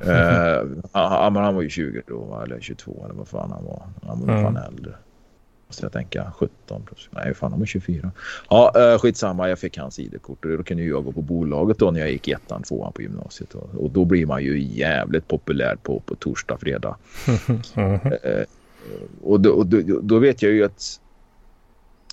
[0.00, 3.64] Mm uh, ja, men han var ju 20 då, eller 22 eller vad fan han
[3.64, 3.82] var.
[4.06, 4.44] Han var mm.
[4.44, 4.94] fan äldre.
[5.68, 7.08] Så jag tänka 17 plus.
[7.10, 8.10] Nej, fan han var 24.
[8.50, 9.48] Ja, uh, skitsamma.
[9.48, 12.28] Jag fick hans ID-kort och då kunde jag gå på bolaget då när jag gick
[12.28, 13.54] ettan, tvåan på gymnasiet.
[13.54, 16.96] Och, då blir man ju jävligt populär på, på torsdag, fredag.
[17.76, 18.44] uh,
[19.22, 21.00] och, då, och då, då, vet jag ju att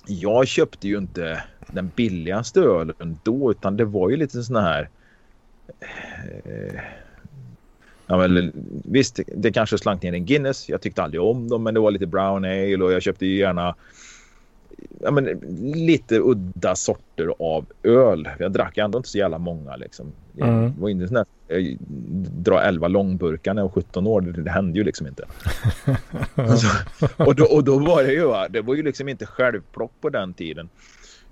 [0.06, 4.88] jag köpte ju inte den billigaste ölen då utan det var ju lite sån här
[6.46, 6.80] uh,
[8.08, 8.52] Ja, men,
[8.84, 10.68] visst, det kanske slank ner en Guinness.
[10.68, 13.38] Jag tyckte aldrig om dem, men det var lite brown ale och jag köpte ju
[13.38, 13.74] gärna
[15.00, 15.24] ja, men,
[15.74, 18.28] lite udda sorter av öl.
[18.38, 19.76] Jag drack ändå inte så jävla många.
[19.76, 20.12] Liksom.
[20.40, 20.62] Mm.
[20.62, 21.76] Jag var inne sån jag
[22.44, 24.20] dra 11 långburkar när jag var 17 år.
[24.20, 25.24] Det, det hände ju liksom inte.
[26.34, 26.66] alltså,
[27.16, 30.34] och, då, och då var det ju, det var ju liksom inte självplock på den
[30.34, 30.68] tiden.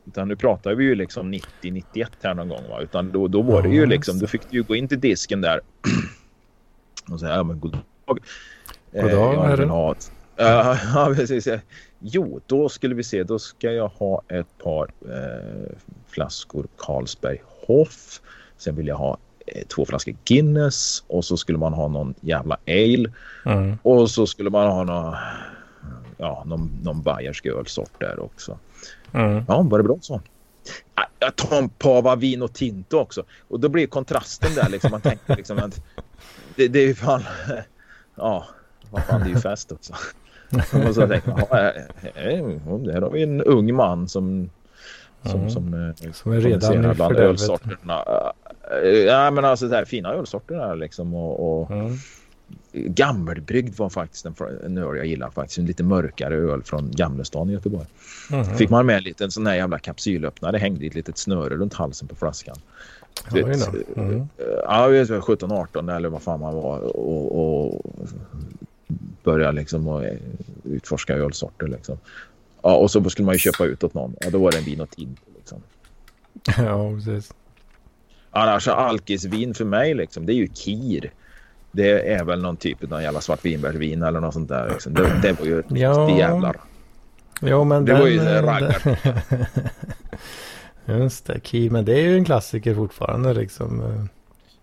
[0.07, 2.63] Utan nu pratar vi ju liksom 90-91 här någon gång.
[2.71, 2.81] Va?
[2.81, 5.41] Utan då, då var det ju liksom, då fick du ju gå in till disken
[5.41, 5.61] där
[7.11, 8.19] och säga, ja men god dag.
[8.93, 9.71] God dag, eh, herren.
[9.71, 9.95] Ha...
[10.41, 11.49] Uh, ja, precis.
[11.99, 13.23] Jo, då skulle vi se.
[13.23, 15.77] Då ska jag ha ett par eh,
[16.09, 18.21] flaskor Carlsberg Hoff.
[18.59, 19.17] Sen vill jag ha
[19.47, 23.13] eh, två flaskor Guinness och så skulle man ha någon jävla ale.
[23.45, 23.79] Mm.
[23.83, 25.15] Och så skulle man ha någon,
[26.17, 28.59] ja, någon, någon bayersk ölsort där också.
[29.13, 29.45] Mm.
[29.49, 30.21] Ja, var det bra så?
[31.19, 33.25] Jag tar en pava vin tinto också.
[33.49, 34.91] Och då blir kontrasten där liksom.
[34.91, 35.81] Man tänker liksom att
[36.57, 37.23] det, det är ju fan...
[38.19, 38.47] Ja,
[38.91, 39.93] vad fan, det är ju fest också.
[40.89, 44.51] Och så tänkte man, här har vi en ung man som
[45.25, 45.51] som, mm.
[45.51, 48.05] som, eh, som är redan bland ölsorterna.
[49.07, 51.97] Ja, men alltså det här fina ölsorterna liksom och, och mm.
[52.73, 55.59] Gammelbryggd var faktiskt en, en öl jag gillar faktiskt.
[55.59, 57.87] En lite mörkare öl från Gamlestan i Göteborg.
[58.33, 58.45] Mm.
[58.45, 60.59] Fick man med en liten sån här jävla kapsylöppnare.
[60.59, 62.57] Hängde i ett litet snöre runt halsen på flaskan.
[63.31, 63.39] Ja,
[63.97, 64.29] mm.
[64.39, 67.83] ja, 17-18 eller vad fan man var och, och
[69.23, 70.05] börja liksom och
[70.65, 71.99] utforska ölsorter liksom.
[72.63, 74.15] Ja, och så skulle man ju köpa ut åt någon.
[74.21, 75.63] Ja, då var det en vin och tid liksom.
[76.65, 77.33] Ja, precis.
[78.31, 81.13] Annars alkisvin för mig liksom, det är ju kir.
[81.73, 84.71] Det är väl någon typ av jävla svartvinbärsvin eller något sånt där.
[84.71, 84.95] Liksom.
[84.95, 86.19] Det, det var ju ja.
[86.19, 86.57] jävlar.
[87.41, 88.83] Jo, men det den, var ju raggar.
[90.87, 93.81] Just det, Key, men det är ju en klassiker fortfarande liksom.
[93.81, 94.05] Eh,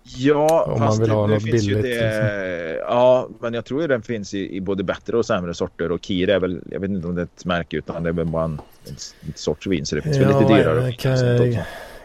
[0.03, 1.81] ja, om man vill det, ha något billigt.
[1.81, 2.88] Det, liksom.
[2.88, 5.91] Ja, men jag tror ju den finns i, i, både bättre och sämre sorter.
[5.91, 8.13] Och Kir är väl, jag vet inte om det är ett märke utan det är
[8.13, 9.86] väl bara en, en, en sorts vin.
[9.86, 10.91] Så det finns ja, väl lite dyrare.
[10.93, 11.63] Ka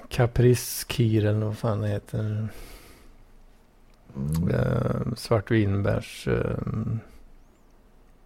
[0.09, 2.49] Caprice Kir eller vad fan det heter.
[4.17, 4.49] Mm.
[4.49, 6.29] Uh, svartvinbärs...
[6.29, 6.97] Uh,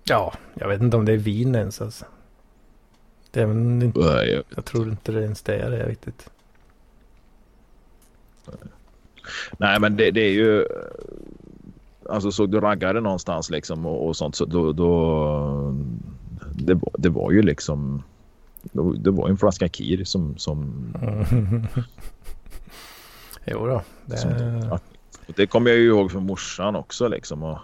[0.05, 2.05] ja, jag vet inte om det är vin ens alltså.
[3.33, 6.31] Det är väl inte, Nej, jag, jag tror inte det ens det är det riktigt.
[9.59, 10.66] Nej, men det, det, är ju...
[12.09, 14.73] Alltså såg du raggare någonstans liksom och, och sånt så då...
[14.73, 15.75] då
[16.55, 18.03] det, det var ju liksom...
[18.97, 20.38] Det var en flaska Kir som...
[20.38, 20.87] som
[23.47, 23.83] jo då.
[24.07, 24.16] Det...
[24.16, 24.79] Som,
[25.27, 27.42] det kommer jag ju ihåg från morsan också liksom.
[27.42, 27.59] Och,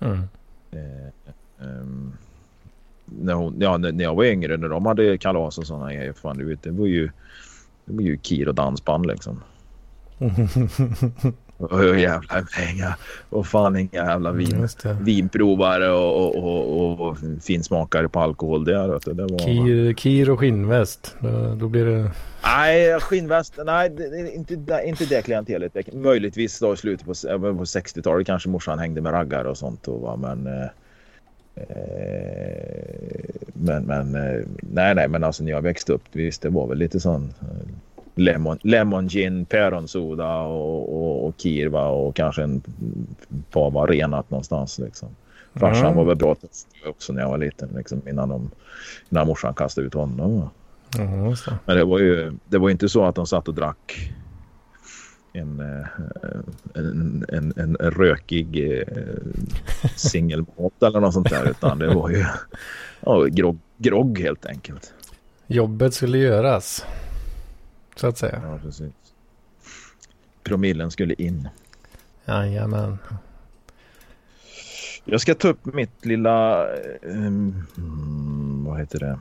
[0.00, 0.22] mm.
[0.70, 2.12] eh, um,
[3.04, 6.12] när, hon, ja, när jag var yngre när de hade kalas och sådana grejer.
[6.12, 7.10] Fan, du vet, det var ju,
[7.84, 9.42] det var ju kir och dansband liksom.
[11.58, 12.94] och jävla pengar.
[13.30, 14.68] Och fan inga jävla vin,
[15.00, 18.64] vinprovare och, och, och, och finsmakare på alkohol.
[18.64, 19.38] Det, det, det var...
[19.38, 21.16] Kir, kir och skinnväst.
[21.20, 22.10] Då, då blir det...
[22.44, 23.58] Nej, skinnväst.
[23.64, 24.54] Nej, det, inte,
[24.86, 25.94] inte det klientelet.
[25.94, 29.88] Möjligtvis då i slutet på, på 60-talet kanske morsan hängde med raggar och sånt.
[29.88, 30.68] Och, va, men...
[31.54, 31.64] Eh,
[33.52, 36.78] men, men eh, nej, nej, men alltså när jag växte upp, visst det var väl
[36.78, 37.68] lite sån eh,
[38.14, 42.62] lemon, lemon gin, päronsoda och, och, och kirva och kanske en
[43.50, 45.08] pava renat någonstans liksom.
[45.54, 45.96] Farsan mm.
[45.96, 46.36] var väl bra
[46.86, 48.50] också när jag var liten liksom, innan, de,
[49.10, 50.48] innan morsan kastade ut honom.
[50.98, 54.12] Mm, Men det var ju det var inte så att de satt och drack
[55.34, 55.86] en, eh,
[56.74, 58.86] en, en, en rökig eh,
[59.96, 61.50] singelbåt eller något sånt där.
[61.50, 62.24] Utan det var ju
[63.00, 64.94] ja, grogg, grogg helt enkelt.
[65.46, 66.86] Jobbet skulle göras.
[67.96, 68.40] Så att säga.
[68.44, 68.92] Ja, precis.
[70.42, 71.48] Promillen skulle in.
[72.24, 72.98] Jajamän.
[75.04, 76.66] Jag ska ta upp mitt lilla...
[77.02, 79.18] Um, vad heter det?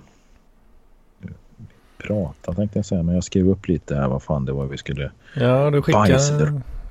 [2.04, 4.78] Prata tänkte jag säga, men jag skrev upp lite här vad fan det var vi
[4.78, 5.12] skulle...
[5.36, 6.20] Ja, du skickade...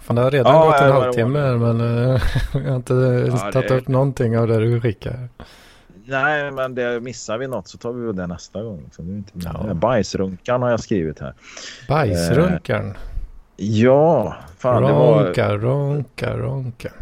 [0.01, 2.23] Fan, det har redan ja, gått en halvtimme här, men uh,
[2.55, 3.77] jag har inte ja, tagit det...
[3.77, 5.29] upp någonting av det du skickade.
[6.05, 8.81] Nej, men det, missar vi något så tar vi det nästa gång.
[8.85, 9.07] Liksom.
[9.07, 9.33] Det är inte
[9.69, 9.75] ja.
[9.75, 11.35] Bajsrunkan har jag skrivit här.
[11.89, 12.87] Bajsrunkan?
[12.87, 12.97] Eh,
[13.57, 15.59] ja, fan ronka, det var...
[15.59, 16.93] Ronka, ronka,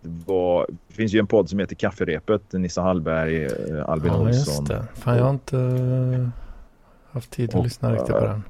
[0.00, 2.52] det, var, det finns ju en podd som heter Kafferepet.
[2.52, 4.66] Nissa Hallberg, eh, Albin ja, Olsson.
[4.94, 5.56] Fan, jag har inte
[7.18, 8.42] haft tid att och, lyssna riktigt på den.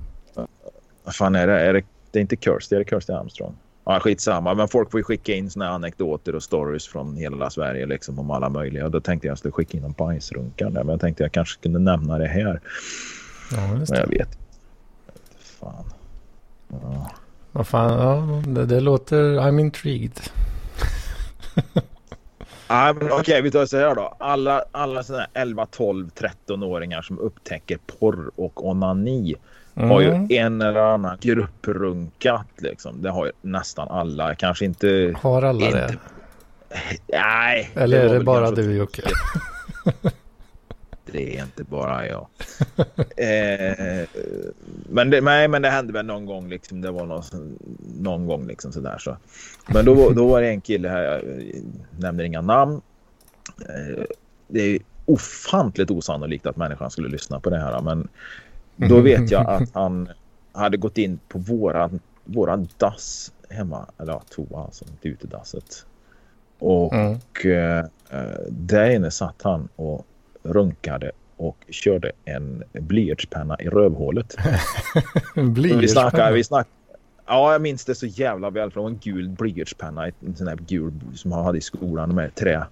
[1.04, 1.60] Vad fan är det?
[1.60, 3.54] Är det, det är inte Kirsty, är det Kirsty Armstrong?
[3.84, 4.54] Ja, skitsamma.
[4.54, 8.30] Men folk får ju skicka in såna anekdoter och stories från hela Sverige liksom om
[8.30, 8.88] alla möjliga.
[8.88, 11.32] Då tänkte jag att jag skulle skicka in en bajsrunkan Men jag tänkte att jag
[11.32, 12.60] kanske kunde nämna det här.
[13.52, 14.00] Ja, just det.
[14.00, 14.38] Men jag vet
[15.60, 15.84] Fan.
[16.68, 17.10] Ja.
[17.52, 19.40] Vad fan, ja, det, det låter...
[19.40, 20.20] I'm intrigued.
[22.68, 24.16] Men okej, vi tar så här då.
[24.18, 29.34] Alla, alla sådana 11, 12, 13-åringar som upptäcker porr och onani
[29.78, 29.90] Mm.
[29.90, 30.26] Har ju mm.
[30.30, 33.02] en eller annan grupprunkat liksom.
[33.02, 34.34] Det har ju nästan alla.
[34.34, 35.14] Kanske inte...
[35.20, 35.86] Har alla inte...
[35.86, 35.96] det?
[37.12, 37.70] Nej.
[37.74, 39.02] Eller är det bara du Jocke?
[41.12, 42.26] Det är inte bara jag.
[43.16, 44.08] eh,
[44.88, 46.48] men, det, nej, men det hände väl någon gång.
[46.48, 47.58] Liksom, det var någon,
[47.98, 48.98] någon gång liksom sådär.
[48.98, 49.16] Så.
[49.66, 51.02] Men då, då var det en kille här.
[51.02, 51.22] Jag
[51.98, 52.80] nämner inga namn.
[53.60, 54.04] Eh,
[54.48, 57.80] det är ofantligt osannolikt att människan skulle lyssna på det här.
[57.80, 58.08] Men
[58.76, 60.08] då vet jag att han
[60.52, 65.86] hade gått in på våran, våran dass hemma, eller ja, toa, alltså utedasset.
[66.58, 67.18] Och mm.
[67.44, 67.84] eh,
[68.48, 70.06] där inne satt han och
[70.52, 74.36] runkade och körde en blyertspenna i rövhålet.
[75.34, 76.72] vi snackar, vi snackar,
[77.26, 78.70] Ja, jag minns det så jävla väl.
[78.70, 80.06] För det var en gul blyertspenna.
[80.06, 82.66] En sån där gul som han hade i skolan med trä.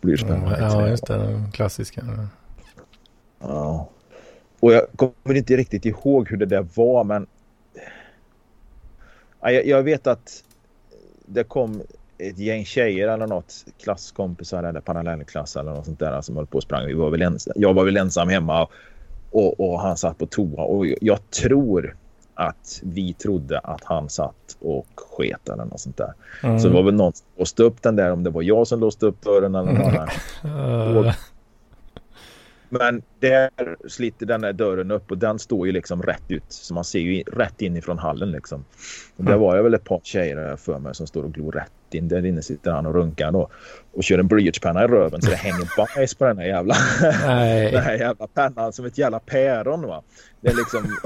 [0.00, 0.58] Blyertspenna.
[0.58, 1.18] Ja, just det.
[1.18, 2.04] Den klassiska.
[3.38, 3.88] Ja.
[4.60, 7.26] Och jag kommer inte riktigt ihåg hur det där var men
[9.40, 10.44] jag, jag vet att
[11.26, 11.82] det kom
[12.18, 16.56] ett gäng tjejer eller något klasskompisar eller parallellklass eller något sånt där som höll på
[16.56, 16.86] och sprang.
[16.86, 18.68] Vi var väl ens, jag var väl ensam hemma
[19.30, 21.96] och, och han satt på toa och jag tror
[22.34, 26.12] att vi trodde att han satt och sket eller något sånt där.
[26.42, 26.58] Mm.
[26.58, 28.80] Så det var väl någon som låste upp den där om det var jag som
[28.80, 30.08] låste upp dörren eller någon annan.
[32.78, 33.50] Men där
[33.88, 36.44] sliter den där dörren upp och den står ju liksom rätt ut.
[36.48, 38.64] Så man ser ju rätt inifrån hallen liksom.
[39.14, 39.32] Och mm.
[39.32, 42.08] där var jag väl ett par tjejer för mig som står och glor rätt in.
[42.08, 43.48] Där inne sitter han och runkar då.
[43.92, 46.74] Och kör en blyertspenna i röven så det hänger bajs på den här jävla,
[47.70, 50.02] den här jävla pennan som ett jävla päron va.
[50.40, 50.96] Det liksom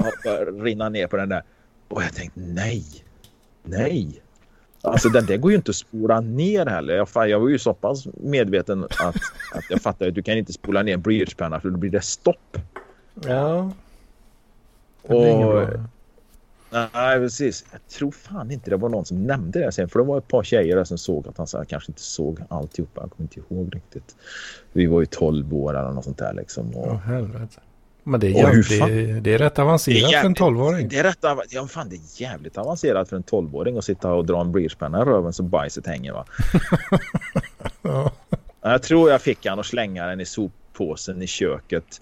[0.63, 1.43] rinner ner på den där.
[1.87, 2.83] Och jag tänkte nej.
[3.63, 4.21] Nej.
[4.81, 6.95] Alltså den där går ju inte att spola ner heller.
[6.95, 9.15] Jag, fan, jag var ju så pass medveten att,
[9.53, 12.57] att jag fattar att du kan inte spola ner blyertspenna för då blir det stopp.
[13.25, 13.71] Ja.
[15.07, 15.69] Det och,
[16.69, 17.65] nej, precis.
[17.71, 19.89] Jag tror fan inte det var någon som nämnde det sen.
[19.89, 22.01] För det var ett par tjejer där som såg att han så här, kanske inte
[22.01, 23.01] såg alltihopa.
[23.01, 24.15] Jag kommer inte ihåg riktigt.
[24.73, 26.75] Vi var ju 12 år eller något sånt där liksom.
[26.75, 27.61] Och, oh, helvete.
[28.09, 30.87] Men det är, jävligt, det, det, är rätt avancerat är för en 12-åring.
[30.89, 31.17] Det är rätt
[31.49, 35.01] ja, fan, det är jävligt avancerat för en 12-åring att sitta och dra en blyertspenna
[35.01, 36.25] i röven så bajset hänger va.
[37.81, 38.11] ja.
[38.61, 42.01] Jag tror jag fick han att slänga den i soppåsen i köket.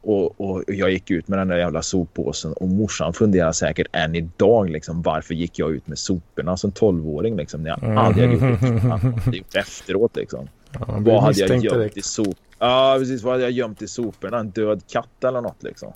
[0.00, 4.14] Och, och, jag gick ut med den där jävla soppåsen och morsan funderar säkert än
[4.14, 7.98] idag liksom varför gick jag ut med soporna som 12-åring liksom när jag mm.
[7.98, 10.48] aldrig hade gjort det, hade gjort efteråt liksom.
[10.72, 11.96] Ja, Vad hade jag gömt direkt.
[11.96, 13.22] i sop Ja, precis.
[13.22, 14.38] Vad hade jag gömt i soporna?
[14.38, 15.92] En död katt eller något liksom.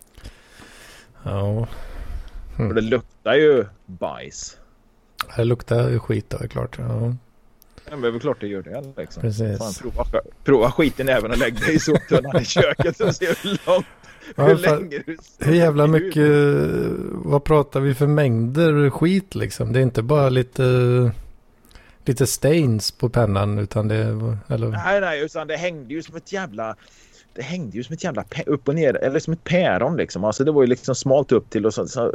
[1.22, 1.68] Ja.
[2.59, 2.68] Mm.
[2.68, 4.57] För det luktar ju bajs.
[5.37, 6.79] Det luktar ju skit då, är klart.
[6.79, 7.14] Ja.
[7.85, 9.20] Ja, men det är väl klart det gör det liksom.
[9.20, 9.59] Precis.
[9.59, 10.05] Fan, prova,
[10.45, 13.87] prova skiten även och lägg dig i soptunnan i köket och se hur långt
[14.37, 16.28] Ja, hur länge du Hur jävla mycket,
[17.11, 19.72] vad pratar vi för mängder skit liksom?
[19.72, 20.62] Det är inte bara lite
[22.05, 23.96] lite stains på pennan utan det...
[24.48, 24.68] Eller...
[24.68, 26.76] Nej, nej, utan det hängde ju som ett jävla...
[27.34, 30.24] Det hängde ju som ett jävla upp och ner, eller som ett päron liksom.
[30.24, 32.14] Alltså det var ju liksom smalt upp till och så, så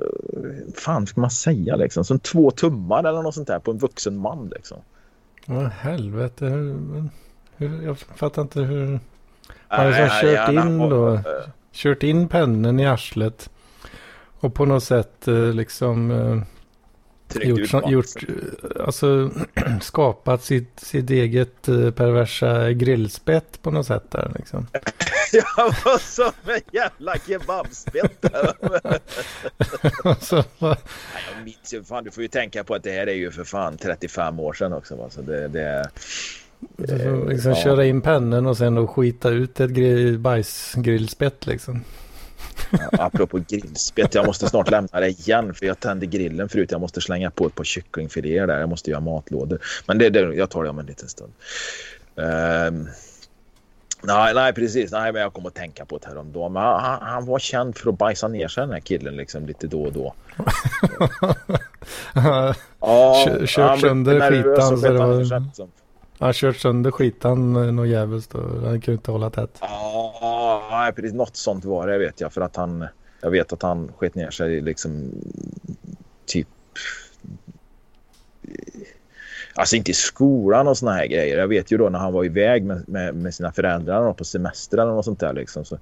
[0.75, 2.03] fan ska man säga liksom.
[2.03, 4.77] Som två tummar eller något sånt där på en vuxen man liksom.
[5.45, 6.45] Vad helvete.
[6.45, 7.09] Hur,
[7.57, 8.99] hur, jag fattar inte hur...
[9.67, 11.19] Har du så kört in då?
[11.71, 13.49] Kört in pennen i arslet.
[14.39, 16.41] Och på något sätt eh, liksom eh,
[17.35, 18.05] gjort, som, gjort,
[18.79, 19.31] alltså
[19.81, 24.67] skapat sitt, sitt eget eh, perversa grillspett på något sätt där liksom.
[25.31, 28.53] Jag var som en jävla kebabspett där.
[30.07, 30.77] alltså, jag
[31.43, 33.77] minns ju, fan du får ju tänka på att det här är ju för fan
[33.77, 35.03] 35 år sedan också.
[35.03, 35.89] Alltså det, det,
[36.77, 37.63] får liksom ja.
[37.63, 41.83] köra in pennen och sen då skita ut ett bajsgrillspett liksom.
[42.91, 46.71] Apropå grillspett, jag måste snart lämna det igen för jag tände grillen förut.
[46.71, 48.59] Jag måste slänga på ett par kycklingfiléer där.
[48.59, 49.59] Jag måste göra matlådor.
[49.87, 51.33] Men det, det, jag tar det om en liten stund.
[52.15, 52.87] Um,
[54.03, 54.91] nej, nej, precis.
[54.91, 56.53] Nej, men jag kommer att tänka på det häromdagen.
[56.53, 59.67] Men han, han var känd för att bajsa ner sig den här killen liksom lite
[59.67, 60.13] då och då.
[62.79, 64.77] ja, Kört sönder skitan.
[64.77, 65.86] Så det var...
[66.19, 68.39] Han kört sönder skitan något jävligt då.
[68.39, 69.57] Han kunde inte hålla tätt.
[69.61, 71.13] Ja, precis.
[71.13, 72.33] Något sånt var det vet jag.
[72.33, 72.87] För att han...
[73.21, 75.11] Jag vet att han skett ner sig liksom
[76.25, 76.47] typ...
[79.55, 81.37] Alltså inte i skolan och såna här grejer.
[81.37, 84.77] Jag vet ju då när han var iväg med, med, med sina föräldrar på semester
[84.77, 85.65] eller något sånt där liksom.
[85.65, 85.77] Så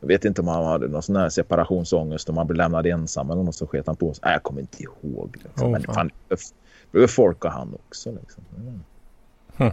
[0.00, 3.30] jag vet inte om han hade någon sån här separationsångest om han blev lämnad ensam
[3.30, 4.22] eller något så sket han på sig.
[4.24, 5.36] Nej, jag kommer inte ihåg.
[5.44, 5.66] Liksom.
[5.66, 6.40] Oh, Men fan, det
[6.92, 8.44] behöver folk och han också liksom.
[8.56, 8.80] Mm.
[9.58, 9.70] Hm.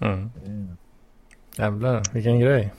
[0.00, 0.30] Mm.
[0.46, 0.76] Mm.
[1.56, 2.72] Jävlar, vilken grej.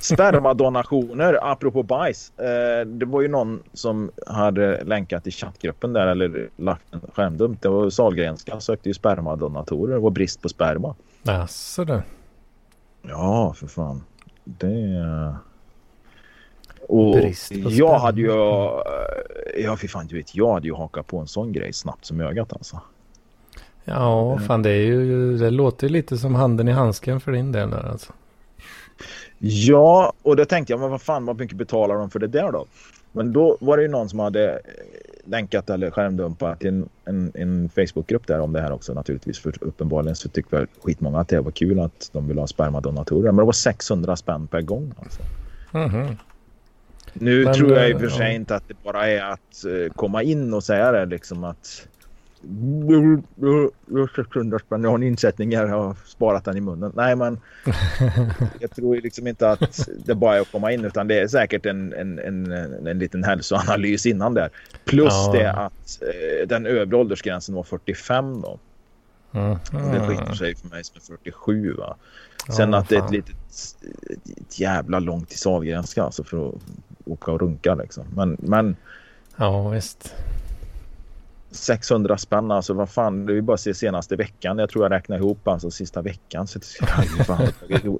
[0.00, 2.38] Spermadonationer, apropå bajs.
[2.38, 7.62] Eh, det var ju någon som hade länkat i chattgruppen där eller lagt en skärmdump.
[7.62, 9.94] Det var Sahlgrenska sökte ju spermadonatorer.
[9.94, 10.94] Det var brist på sperma.
[11.22, 12.02] Jaså det.
[13.02, 14.04] Ja, för fan.
[14.44, 15.34] Det...
[16.88, 17.16] Och
[17.52, 18.28] jag hade ju...
[19.56, 22.20] Ja, för fan, du vet, jag hade ju hakat på en sån grej snabbt som
[22.20, 22.80] ögat alltså.
[23.84, 27.70] Ja, fan det är ju, det låter lite som handen i handsken för din del
[27.70, 28.12] där alltså.
[29.38, 32.52] Ja, och då tänkte jag, men vad fan, vad mycket betalar de för det där
[32.52, 32.66] då?
[33.12, 34.58] Men då var det ju någon som hade eh,
[35.24, 39.38] länkat eller skärmdumpat till en, en, en Facebookgrupp där om det här också naturligtvis.
[39.38, 43.32] För uppenbarligen så tyckte väl skitmånga att det var kul att de ville ha spermadonatorer.
[43.32, 45.22] Men det var 600 spänn per gång alltså.
[45.74, 46.16] Mm -hmm.
[47.12, 48.32] Nu Men, tror jag i och för sig ja.
[48.32, 51.88] inte att det bara är att uh, komma in och säga det liksom att
[54.16, 56.92] 600 spänn, jag har en insättning här, jag har sparat den i munnen.
[56.94, 57.40] Nej, men
[58.60, 61.66] jag tror liksom inte att det bara är att komma in utan det är säkert
[61.66, 62.52] en, en, en,
[62.86, 64.50] en liten hälsoanalys innan där.
[64.84, 65.32] Plus ja.
[65.32, 68.58] det att eh, den övre åldersgränsen var 45 då.
[69.32, 69.58] Mm.
[69.92, 71.96] Det skiter sig för mig som är 47 va.
[72.56, 73.36] Sen ja, att det är ett litet
[74.46, 76.54] ett jävla långt till Sahlgrenska alltså för att
[77.04, 78.04] åka och runka liksom.
[78.16, 78.76] Men, men
[79.36, 80.14] Ja visst.
[81.54, 84.58] 600 spänn alltså vad fan det är ju bara se senaste veckan.
[84.58, 86.46] Jag tror jag räknar ihop alltså sista veckan.
[86.46, 87.48] Så det, fan,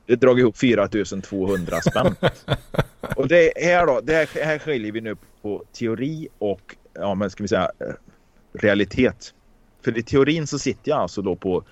[0.07, 2.15] det dragit ihop 4200 spänn.
[3.17, 7.45] Och det här då det här skiljer vi nu på teori och ja men ska
[7.45, 7.71] vi säga
[8.53, 9.35] realitet.
[9.85, 11.65] För i teorin så sitter jag alltså då på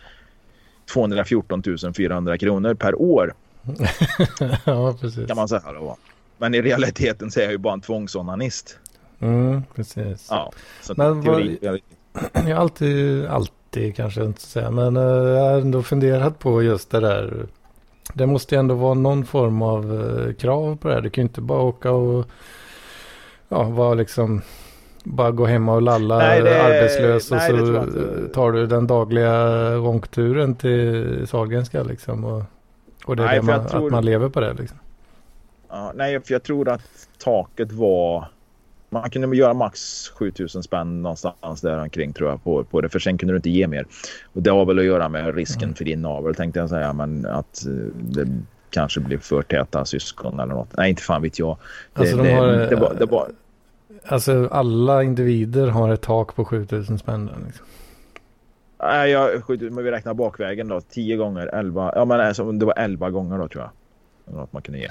[0.92, 1.62] 214
[1.96, 3.34] 400 kronor per år.
[4.64, 5.26] Ja precis.
[5.26, 5.96] Kan man säga då.
[6.38, 8.78] Men i realiteten så är jag ju bara en tvångsonanist
[9.22, 10.28] Mm, precis.
[10.30, 11.80] Ja, så men teori, vad,
[12.48, 16.90] jag har alltid, alltid kanske inte säga, men uh, jag har ändå funderat på just
[16.90, 17.46] det där.
[18.14, 21.00] Det måste ju ändå vara någon form av uh, krav på det här.
[21.00, 22.26] Du kan ju inte bara åka och
[23.48, 24.42] ja, vara liksom
[25.04, 29.78] bara gå hemma och lalla nej, det, arbetslös nej, och så tar du den dagliga
[29.78, 32.24] ångturen till Sahlgrenska liksom.
[32.24, 32.42] Och,
[33.04, 33.86] och det är nej, det man, tror...
[33.86, 34.78] att man lever på det liksom.
[35.68, 38.28] Ja, nej, för jag tror att taket var
[38.92, 42.88] man kunde göra max 7000 spänn någonstans där omkring tror jag på, på det.
[42.88, 43.86] För sen kunde du inte ge mer.
[44.32, 45.74] Och det har väl att göra med risken mm.
[45.74, 46.92] för din navel tänkte jag säga.
[46.92, 48.28] Men att eh, det
[48.70, 50.76] kanske blir för täta syskon eller något.
[50.76, 51.56] Nej, inte fan vet jag.
[51.92, 53.30] Det, alltså, de har, det, var, det var...
[54.04, 57.30] alltså alla individer har ett tak på 7000 spänn.
[57.46, 57.66] Liksom.
[58.82, 60.80] Nej, jag skjuter, men vi räknar bakvägen då.
[60.80, 61.92] 10 gånger 11.
[61.96, 63.70] Ja, men alltså, det var 11 gånger då tror jag.
[64.34, 64.88] Något man kunde ge.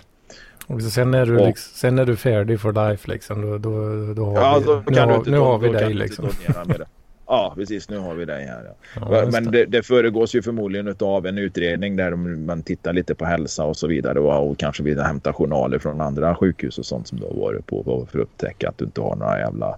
[0.73, 3.41] Och sen är du, och, liksom, sen är du färdig för life liksom.
[3.41, 6.29] Då, då, då har ja, vi, då nu, har, nu har vi dig liksom.
[7.31, 7.89] Ja, precis.
[7.89, 8.73] Nu har vi dig här.
[8.95, 9.07] Ja.
[9.11, 13.25] Ja, Men det, det föregås ju förmodligen av en utredning där man tittar lite på
[13.25, 17.07] hälsa och så vidare och, och kanske vill hämta journaler från andra sjukhus och sånt
[17.07, 19.77] som du har varit på för att upptäcka att du inte har några jävla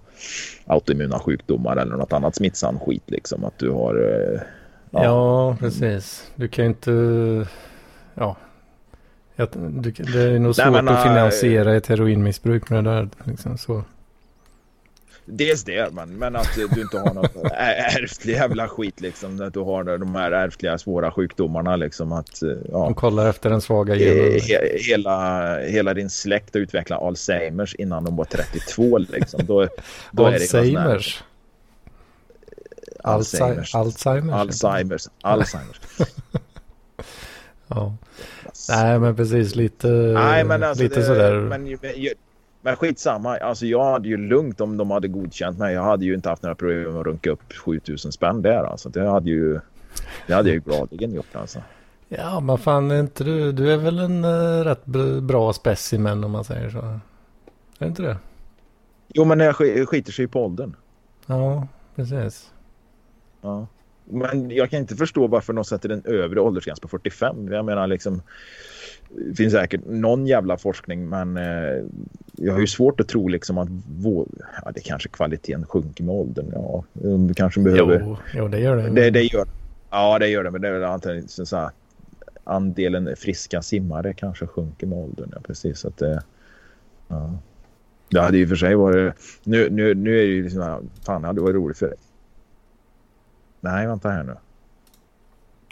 [0.66, 3.44] autoimmuna sjukdomar eller något annat smittsam skit liksom.
[3.44, 3.94] Att du har...
[3.94, 4.40] Eh,
[4.90, 6.30] ja, ja precis.
[6.34, 6.92] Du kan ju inte...
[8.14, 8.36] Ja,
[9.36, 13.08] jag, det är nog svårt men, att äh, finansiera ett heroinmissbruk med det där.
[13.24, 13.84] Liksom, så.
[15.26, 19.40] Dels det, men, men att du inte har något ärftlig jävla skit liksom.
[19.40, 22.12] Att du har de här ärftliga svåra sjukdomarna liksom.
[22.12, 22.78] Att, ja.
[22.78, 24.40] De kollar efter den svaga genen.
[24.80, 29.46] hela, hela din släkt har utvecklat Alzheimers innan de var 32 liksom.
[29.46, 29.68] Då,
[30.10, 31.24] då Alzheimers?
[33.04, 33.74] Alzheimers.
[33.74, 34.34] Alzheimers.
[34.34, 35.08] Alzheimers.
[35.22, 35.80] Alzheimers.
[37.68, 37.96] ja.
[38.68, 41.40] Nej men precis lite, Nej, men alltså lite det, sådär.
[41.40, 41.78] Men,
[42.62, 43.36] men, skitsamma.
[43.36, 45.74] Alltså jag hade ju lugnt om de hade godkänt mig.
[45.74, 48.64] Jag hade ju inte haft några problem att runka upp 7000 spänn där.
[48.64, 48.88] Alltså.
[48.88, 49.60] Det hade ju
[50.26, 51.58] det hade jag ju gladeligen gjort alltså.
[52.08, 54.84] Ja men fan är inte du, du är väl en uh, rätt
[55.22, 56.78] bra specimen om man säger så.
[56.78, 57.00] Är
[57.78, 58.16] det inte det?
[59.08, 59.56] Jo men jag
[59.88, 60.76] skiter sig på åldern.
[61.26, 62.50] Ja precis.
[63.40, 63.66] Ja.
[64.04, 67.48] Men jag kan inte förstå varför de sätter en övre åldersgräns på 45.
[67.52, 68.22] Jag menar liksom
[69.16, 71.84] det finns säkert någon jävla forskning men eh,
[72.32, 74.26] jag har ju svårt att tro liksom att vår,
[74.64, 76.46] ja, det kanske kvaliteten sjunker med åldern.
[76.52, 78.00] Ja, de kanske behöver.
[78.00, 78.90] Jo, jo det gör det.
[78.90, 79.10] det.
[79.10, 79.46] Det, gör
[79.90, 80.50] Ja, det gör det.
[80.50, 81.70] Men det är väl antagligen så här,
[82.44, 85.28] andelen friska simmare kanske sjunker med åldern.
[85.32, 85.84] Ja, precis.
[85.84, 86.22] Att det,
[87.08, 87.38] ja.
[88.08, 89.14] det hade ju för sig varit...
[89.44, 90.90] Nu, nu, nu är det ju liksom...
[91.06, 91.94] Fan, det hade varit roligt för.
[93.64, 94.34] Nej, vänta här nu.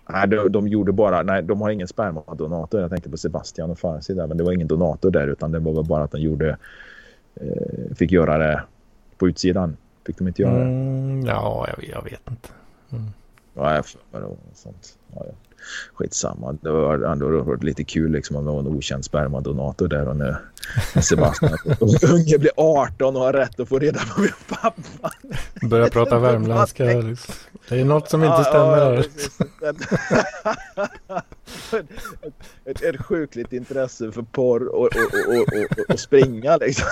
[0.08, 1.22] Nej, de, de gjorde bara...
[1.22, 2.80] Nej, de har ingen spermadonator.
[2.80, 4.26] Jag tänkte på Sebastian och Farsi där.
[4.26, 6.56] Men det var ingen donator där utan det var väl bara att de gjorde...
[7.34, 8.62] Eh, fick göra det
[9.18, 9.76] på utsidan.
[10.06, 10.64] Fick de inte göra det?
[10.64, 12.48] Mm, ja, jag, jag vet inte.
[12.90, 13.04] Mm.
[13.54, 14.98] Ja, jag för sånt.
[15.14, 15.24] Ja.
[15.94, 16.52] Skitsamma.
[16.60, 20.36] Det var ändå lite kul liksom om det var en okänd spermadonator där och nu
[21.02, 21.58] Sebastian
[22.12, 25.10] unge blir 18 och har rätt att få reda på min pappa.
[25.62, 26.84] Börjar prata värmländska.
[26.84, 27.34] Liksom.
[27.68, 28.94] Det är något som inte ja, stämmer ja,
[32.64, 34.90] ett, ett, ett sjukligt intresse för porr och, och,
[35.28, 36.88] och, och, och springa liksom.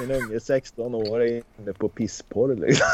[0.00, 2.86] Min unge 16 år är inne på pissporr liksom.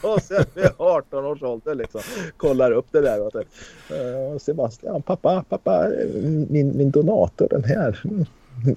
[0.10, 2.00] och sen vid 18 års ålder liksom
[2.36, 5.88] kollar upp det där och så, uh, Sebastian, pappa, pappa,
[6.48, 8.02] min, min donator den här.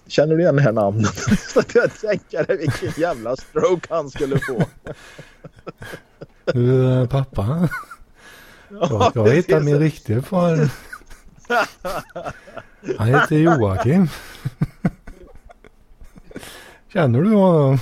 [0.07, 1.15] Känner du igen det här namnet?
[1.53, 4.63] så jag tänker vilken jävla stroke han skulle få.
[6.53, 7.69] du, pappa.
[8.69, 10.69] Jag, jag hittar min riktiga far.
[12.97, 14.07] Han heter Joakim.
[16.93, 17.77] Känner du honom?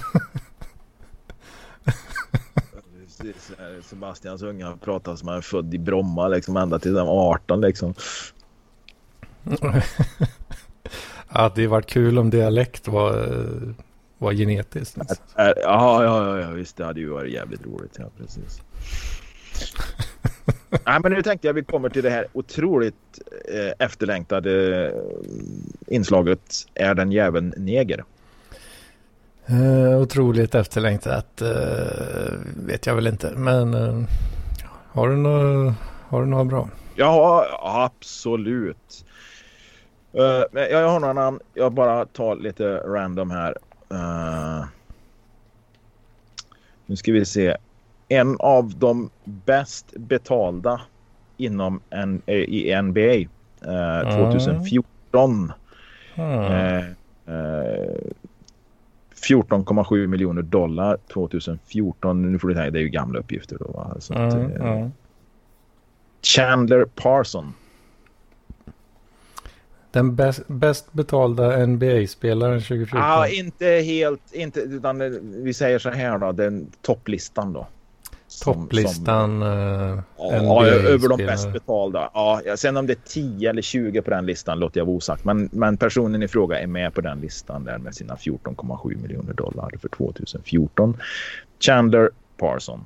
[3.82, 7.94] Sebastians unga pratar som han är född i Bromma liksom ända till 18 liksom.
[11.34, 13.30] ja, det varit kul om dialekt var,
[14.18, 15.00] var genetiskt.
[15.00, 15.16] Alltså.
[15.36, 17.96] Ja, ja, ja, visst det hade ju varit jävligt roligt.
[18.00, 18.62] Ja, precis.
[20.86, 23.20] Nej, men nu tänkte jag vi kommer till det här otroligt
[23.54, 24.94] eh, efterlängtade
[25.88, 28.04] inslaget Är den jäveln neger?
[29.52, 31.48] Uh, otroligt efterlängtat uh,
[32.68, 33.32] vet jag väl inte.
[33.36, 34.04] Men uh,
[34.92, 35.76] har, du något,
[36.08, 36.70] har du något bra?
[36.96, 39.06] Ja, absolut.
[40.16, 41.40] Uh, jag har några namn.
[41.54, 43.58] Jag bara tar lite random här.
[46.86, 47.58] nu ska vi se.
[48.08, 50.82] En av de bäst betalda
[51.38, 53.30] inom en, i NBA
[54.18, 55.52] 2014.
[56.16, 56.96] Mm.
[59.28, 62.32] 14,7 miljoner dollar 2014.
[62.32, 63.66] Nu får du tänka, det är ju gamla uppgifter då.
[63.66, 63.96] Va?
[64.00, 64.92] Så mm, att, eh, mm.
[66.22, 67.54] Chandler Parson.
[69.92, 73.00] Den bäst, bäst betalda NBA-spelaren 2014?
[73.00, 75.00] Ja, ah, inte helt, inte, utan
[75.44, 77.68] vi säger så här då, den topplistan då.
[78.44, 82.12] Topplistan uh, Ja, över de bäst betalda.
[82.14, 85.26] Ja, sen om det är 10 eller 20 på den listan låter jag vara osagt.
[85.26, 89.34] Men, men personen i fråga är med på den listan där med sina 14,7 miljoner
[89.34, 90.98] dollar för 2014.
[91.60, 92.86] Chandler Parson.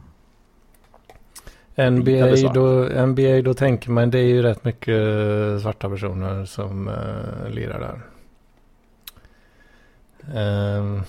[1.75, 4.97] NBA då, NBA då tänker man det är ju rätt mycket
[5.61, 8.01] svarta personer som uh, lirar där.
[10.77, 11.03] Um,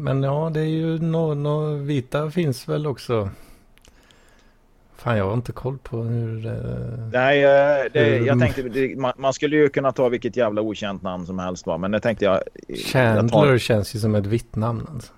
[0.00, 3.30] men ja, det är ju no, no, vita finns väl också.
[4.96, 7.10] Fan, jag har inte koll på hur det...
[7.12, 8.26] Nej, eh, det, hur...
[8.26, 11.78] jag tänkte man, man, skulle ju kunna ta vilket jävla okänt namn som helst va?
[11.78, 12.42] Men det tänkte jag...
[12.92, 13.58] Chandler jag tar...
[13.58, 15.12] känns ju som ett vitt namn alltså.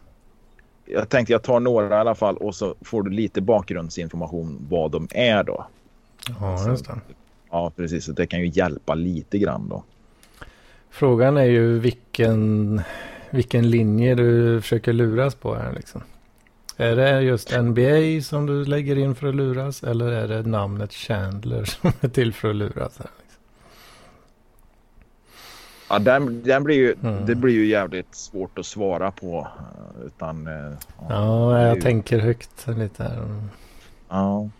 [0.84, 4.90] Jag tänkte jag tar några i alla fall och så får du lite bakgrundsinformation vad
[4.90, 5.66] de är då.
[6.40, 7.00] Ja, just det.
[7.50, 8.04] Ja, precis.
[8.04, 9.84] Så det kan ju hjälpa lite grann då.
[10.90, 12.80] Frågan är ju vilken
[13.32, 16.02] vilken linje du försöker luras på här liksom.
[16.76, 20.92] Är det just NBA som du lägger in för att luras eller är det namnet
[20.92, 22.98] Chandler som är till för att luras?
[22.98, 23.42] Här, liksom?
[25.88, 27.26] Ja, den, den blir ju, mm.
[27.26, 29.48] det blir ju jävligt svårt att svara på.
[29.58, 31.82] Eh, utan, ja, ja jag ju...
[31.82, 33.42] tänker högt lite här.
[34.08, 34.50] Ja.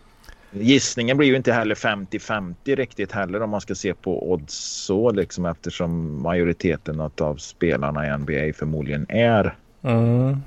[0.53, 5.11] Gissningen blir ju inte heller 50-50 riktigt heller om man ska se på odds så
[5.11, 10.41] liksom eftersom majoriteten av spelarna i NBA förmodligen är mm.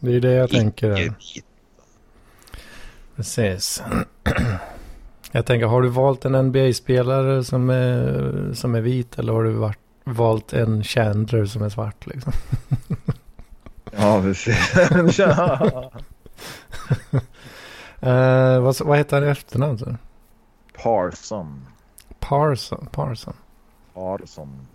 [0.00, 1.14] Det är det jag tänker.
[3.16, 3.82] Precis.
[5.32, 9.50] Jag tänker, har du valt en NBA-spelare som är, som är vit eller har du
[9.50, 12.32] varit, valt en Chandler som är svart liksom?
[13.96, 14.74] Ja, precis.
[18.06, 19.78] uh, vad, vad heter han i efternamn?
[19.78, 19.96] Så?
[20.82, 21.66] Parson.
[22.18, 23.34] Parson, Parson.
[23.94, 24.66] Parson.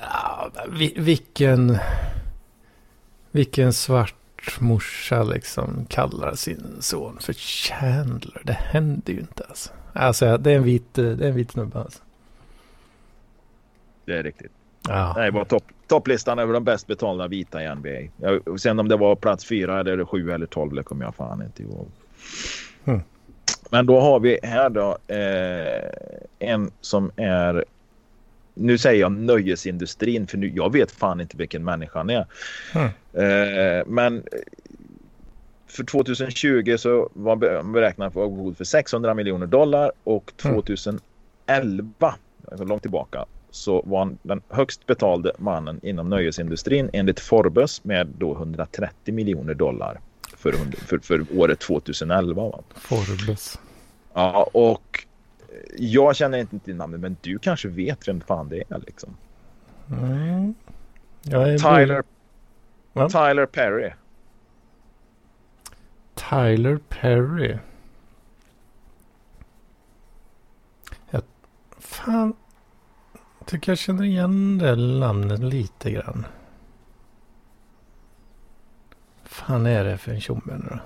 [0.00, 0.50] Ja,
[0.96, 1.78] vilken,
[3.30, 4.14] vilken svart
[4.60, 8.42] morsa liksom kallar sin son för Chandler.
[8.44, 9.70] Det händer ju inte alltså.
[9.92, 12.02] Alltså det är en vit, det är en vit snubbe alltså.
[14.04, 14.52] Det är riktigt.
[14.88, 15.14] Ja.
[15.16, 18.10] Det var topp, topplistan över de bäst betalda vita i NBA.
[18.16, 21.42] Jag, sen om det var plats fyra eller sju eller tolv det kommer jag fan
[21.42, 21.88] inte ihåg.
[22.84, 23.00] Mm.
[23.70, 27.64] Men då har vi här då eh, en som är
[28.54, 32.26] nu säger jag nöjesindustrin för nu, jag vet fan inte vilken människa han är.
[32.74, 32.88] Mm.
[33.12, 34.22] Eh, men
[35.66, 37.36] för 2020 så var
[37.72, 41.02] beräknad för god för 600 miljoner dollar och 2011,
[41.58, 42.14] mm.
[42.50, 48.06] alltså långt tillbaka, så var han den högst betalde mannen inom nöjesindustrin enligt Forbes med
[48.18, 50.00] då 130 miljoner dollar
[50.36, 50.52] för,
[50.86, 52.42] för, för året 2011.
[52.42, 52.62] Va?
[52.74, 53.58] Forbes.
[54.14, 55.06] Ja, och
[55.76, 59.16] jag känner inte till namnet men du kanske vet vem fan det är liksom.
[59.90, 60.54] Mm.
[61.58, 62.02] Tyler,
[62.94, 63.90] Tyler Perry.
[66.14, 67.56] Tyler Perry.
[71.10, 71.22] Jag,
[71.78, 72.34] fan,
[73.48, 76.26] tycker jag känner igen det namnet lite grann.
[79.24, 80.78] fan är det för en tjomme nu då?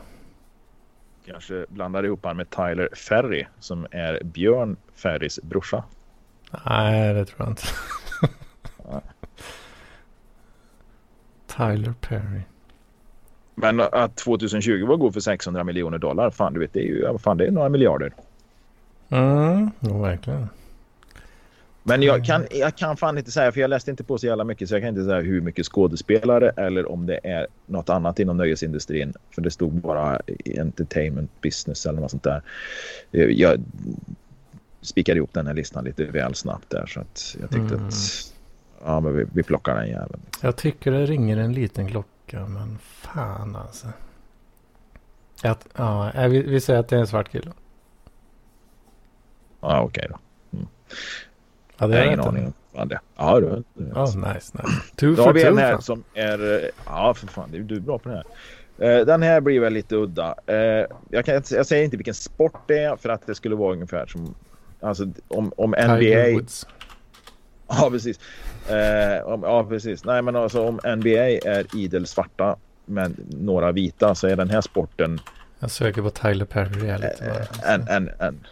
[1.27, 5.85] kanske blandar ihop honom med Tyler Ferry som är Björn Ferrys brorsa.
[6.67, 7.63] Nej, det tror jag inte.
[11.47, 12.41] Tyler Perry.
[13.55, 17.19] Men att 2020 var god för 600 miljoner dollar, fan du vet det är ju
[17.19, 18.13] fan, det är några miljarder.
[19.09, 20.49] Mm, verkligen.
[21.83, 24.45] Men jag kan, jag kan fan inte säga, för jag läste inte på så jävla
[24.45, 28.19] mycket så jag kan inte säga hur mycket skådespelare eller om det är något annat
[28.19, 29.15] inom nöjesindustrin.
[29.31, 32.43] För det stod bara entertainment business eller något sånt där.
[33.11, 33.65] Jag
[34.81, 37.87] spikade ihop den här listan lite väl snabbt där så att jag tyckte mm.
[37.87, 37.95] att
[38.85, 40.23] ja, men vi, vi plockar den jäveln.
[40.41, 43.87] Jag tycker det ringer en liten klocka men fan alltså.
[45.43, 47.53] Att, ja, vi, vi säger att det är en svart kille.
[49.61, 50.19] Ja, okej okay då.
[50.57, 50.69] Mm.
[51.83, 53.01] Ja, det är ingen aning om det.
[53.17, 53.47] Ja, du.
[53.47, 54.59] Oh, nice, nice.
[54.97, 55.83] Two Då har vi en här fan.
[55.83, 56.71] som är...
[56.87, 57.49] Ja, för fan.
[57.53, 58.99] Du är bra på det här.
[58.99, 60.35] Uh, den här blir väl lite udda.
[60.51, 63.73] Uh, jag, kan, jag säger inte vilken sport det är för att det skulle vara
[63.73, 64.35] ungefär som...
[64.81, 66.33] Alltså om, om NBA...
[66.33, 66.67] Woods.
[67.69, 68.21] Ja, precis.
[69.25, 70.05] Om, ja, precis.
[70.05, 74.61] Nej, men alltså om NBA är idel svarta med några vita så är den här
[74.61, 75.21] sporten...
[75.59, 76.93] Jag söker på Tyler Perry.
[76.93, 78.47] Lite, en, en, en.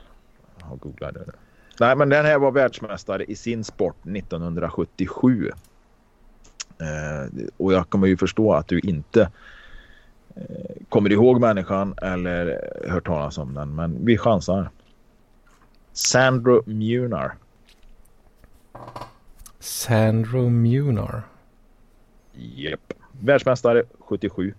[0.70, 1.32] Jag googlade det.
[1.80, 5.50] Nej, men den här var världsmästare i sin sport 1977.
[6.80, 9.30] Eh, och jag kommer ju förstå att du inte
[10.34, 10.44] eh,
[10.88, 13.74] kommer ihåg människan eller hört talas om den.
[13.74, 14.70] Men vi chansar.
[15.92, 17.34] Sandro Munar.
[19.58, 21.22] Sandro Munar.
[22.32, 22.92] Japp.
[23.20, 24.54] Världsmästare 77.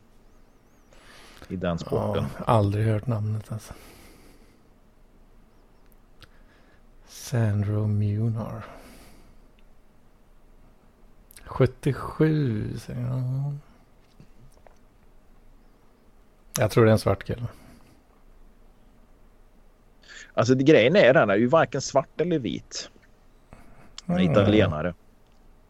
[1.48, 2.26] I den sporten.
[2.38, 3.74] Ja, aldrig hört namnet alltså.
[7.32, 8.66] Sandro Munar.
[11.46, 13.58] 77 säger jag.
[16.60, 17.48] Jag tror det är en svart kille.
[20.34, 22.90] Alltså det, grejen är den är ju varken svart eller vit.
[24.06, 24.32] Han är mm.
[24.32, 24.94] italienare.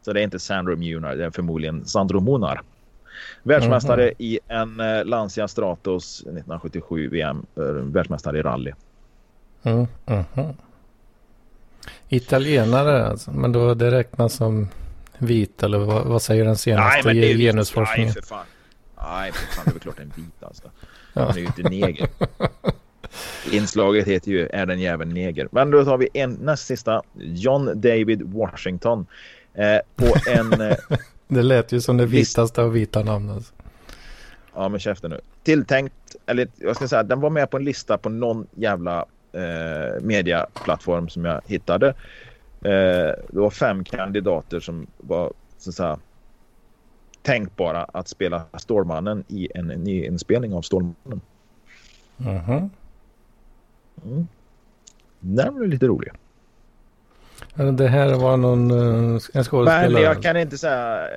[0.00, 2.62] Så det är inte Sandro Munar, det är förmodligen Sandro Munar.
[3.42, 4.14] Världsmästare mm.
[4.18, 7.46] i en eh, Lancia Stratos 1977 VM.
[7.56, 8.72] Eh, världsmästare i rally.
[9.62, 9.86] Mm.
[10.06, 10.54] Mm.
[12.08, 14.68] Italienare alltså, men då det räknas som
[15.18, 18.12] vit eller vad, vad säger den senaste Nej, det genusforskningen?
[18.14, 18.46] Nej, för fan.
[19.02, 20.70] Nej, för fan, det är väl klart en vit alltså.
[21.14, 22.08] Han är ju inte neger.
[23.52, 25.48] Inslaget heter ju Är den jäveln neger?
[25.52, 27.02] Men då tar vi en näst sista.
[27.14, 29.06] John David Washington.
[29.54, 30.60] Eh, på en...
[30.60, 30.76] Eh,
[31.28, 33.54] det lät ju som det vitaste av vita namn alltså.
[34.54, 35.20] Ja, men käften nu.
[35.42, 40.02] Tilltänkt, eller jag ska säga, den var med på en lista på någon jävla eh,
[40.02, 41.88] mediaplattform som jag hittade.
[42.60, 45.98] Eh, det var fem kandidater som var så att säga,
[47.22, 51.20] tänkbara att spela Stålmannen i en nyinspelning av Stålmannen.
[52.18, 52.70] Mm.
[54.04, 54.26] Mm.
[55.20, 56.12] Den var lite rolig.
[57.54, 59.90] Det här var någon en skådespelare?
[59.90, 61.08] Men jag kan inte säga...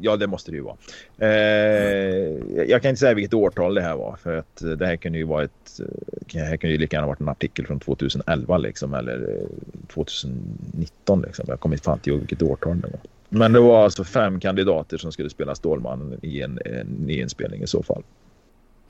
[0.00, 0.76] Ja, det måste det ju vara.
[1.18, 4.16] Eh, jag kan inte säga vilket årtal det här var.
[4.16, 5.80] För att det här kunde ju vara ett...
[6.32, 8.94] Det här kunde ju lika gärna varit en artikel från 2011 liksom.
[8.94, 9.38] Eller
[9.88, 11.44] 2019 liksom.
[11.48, 13.00] Jag kommer inte fan till vilket årtal det var.
[13.28, 17.66] Men det var alltså fem kandidater som skulle spela Stålmannen i en, en nyinspelning i
[17.66, 18.02] så fall.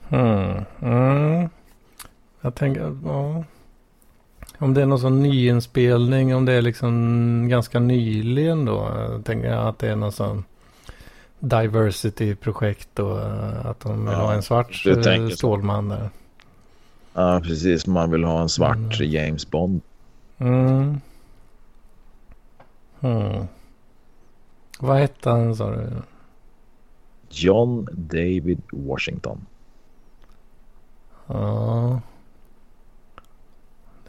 [0.09, 0.63] Hmm.
[0.81, 1.49] Mm.
[2.41, 2.97] Jag tänker...
[3.05, 3.43] Ja.
[4.61, 8.89] Om det är någon sån nyinspelning, om det är liksom ganska nyligen då.
[9.23, 10.43] Tänker jag att det är någon sån
[11.39, 13.19] diversity-projekt och
[13.69, 16.09] att de vill ja, ha en svart eh, Stålman där.
[17.13, 17.87] Ja, precis.
[17.87, 19.11] Man vill ha en svart mm.
[19.11, 19.81] James Bond.
[20.37, 21.01] Mm.
[22.99, 23.47] Hmm.
[24.79, 25.89] Vad hette han sa du?
[27.29, 29.45] John David Washington.
[31.27, 32.01] Ja.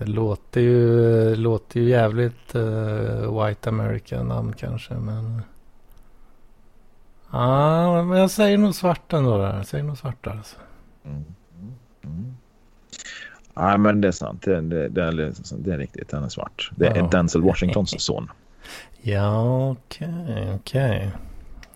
[0.04, 4.94] Det låter ju, låter ju jävligt uh, White American namn kanske.
[4.94, 5.42] Men...
[7.30, 9.56] Ja, ah, men jag säger nog svart ändå där.
[9.56, 10.56] Jag säger nog svart alltså.
[11.04, 11.24] Mm.
[12.04, 12.36] Mm.
[13.54, 14.42] Nej, men det är sant.
[14.42, 16.08] Det, det, det, är, det är riktigt.
[16.08, 16.70] Den är svart.
[16.76, 17.08] Det är ja.
[17.08, 18.30] Denzel Washingtons son.
[19.02, 21.12] Ja, okej, okay, okej.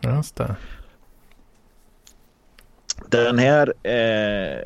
[0.01, 0.15] Okay.
[0.15, 0.57] Just det.
[3.09, 4.61] Den här eh,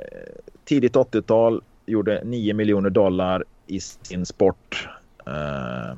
[0.65, 4.89] tidigt 80-tal gjorde 9 miljoner dollar i sin sport.
[5.29, 5.95] Uh,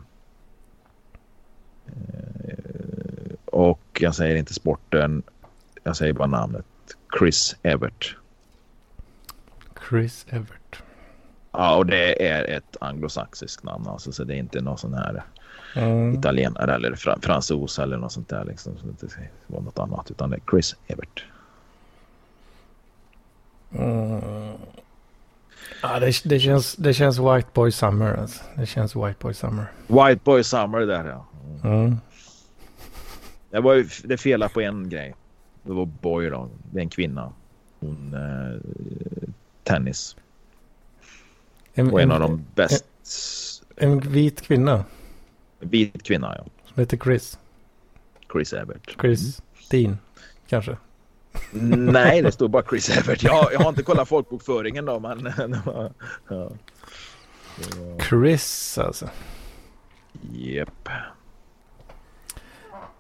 [3.45, 5.23] och jag säger inte sporten.
[5.83, 6.67] Jag säger bara namnet.
[7.19, 8.17] Chris Evert.
[9.89, 10.83] Chris Evert.
[11.53, 13.87] Ja, och det är ett anglosaxiskt namn.
[13.87, 15.25] Alltså, så det är inte någon sån här
[15.75, 16.15] mm.
[16.15, 18.45] italienare eller fr fransos eller något sånt där.
[18.45, 20.11] Liksom, så det var något annat.
[20.11, 21.25] Utan det är Chris Evert.
[23.75, 24.42] Mm.
[25.93, 28.15] Ja, det, det, känns, det känns White Boy Summer.
[28.15, 28.45] Alltså.
[28.57, 29.67] Det känns White Boy Summer.
[29.87, 31.27] White Boy Summer där ja.
[31.65, 31.97] Mm.
[33.51, 35.15] Det var ju det fela på en grej.
[35.63, 36.49] Det var Boy då.
[36.73, 37.33] Det är en kvinna.
[37.81, 38.61] Hon eh,
[39.63, 40.17] tennis.
[41.75, 42.85] En, och en, en av de bäst.
[43.77, 44.85] En, en, vit kvinna.
[45.61, 46.45] Vit kvinna ja.
[46.65, 47.39] Som heter Chris.
[48.33, 48.97] Chris Evert.
[49.01, 49.85] Chris mm.
[49.85, 49.99] Dean
[50.47, 50.77] kanske.
[51.93, 53.23] Nej, det står bara Chris Evert.
[53.23, 55.33] Jag, jag har inte kollat folkbokföringen då, men...
[56.29, 56.51] ja.
[58.09, 59.09] Chris alltså.
[60.33, 60.89] Japp.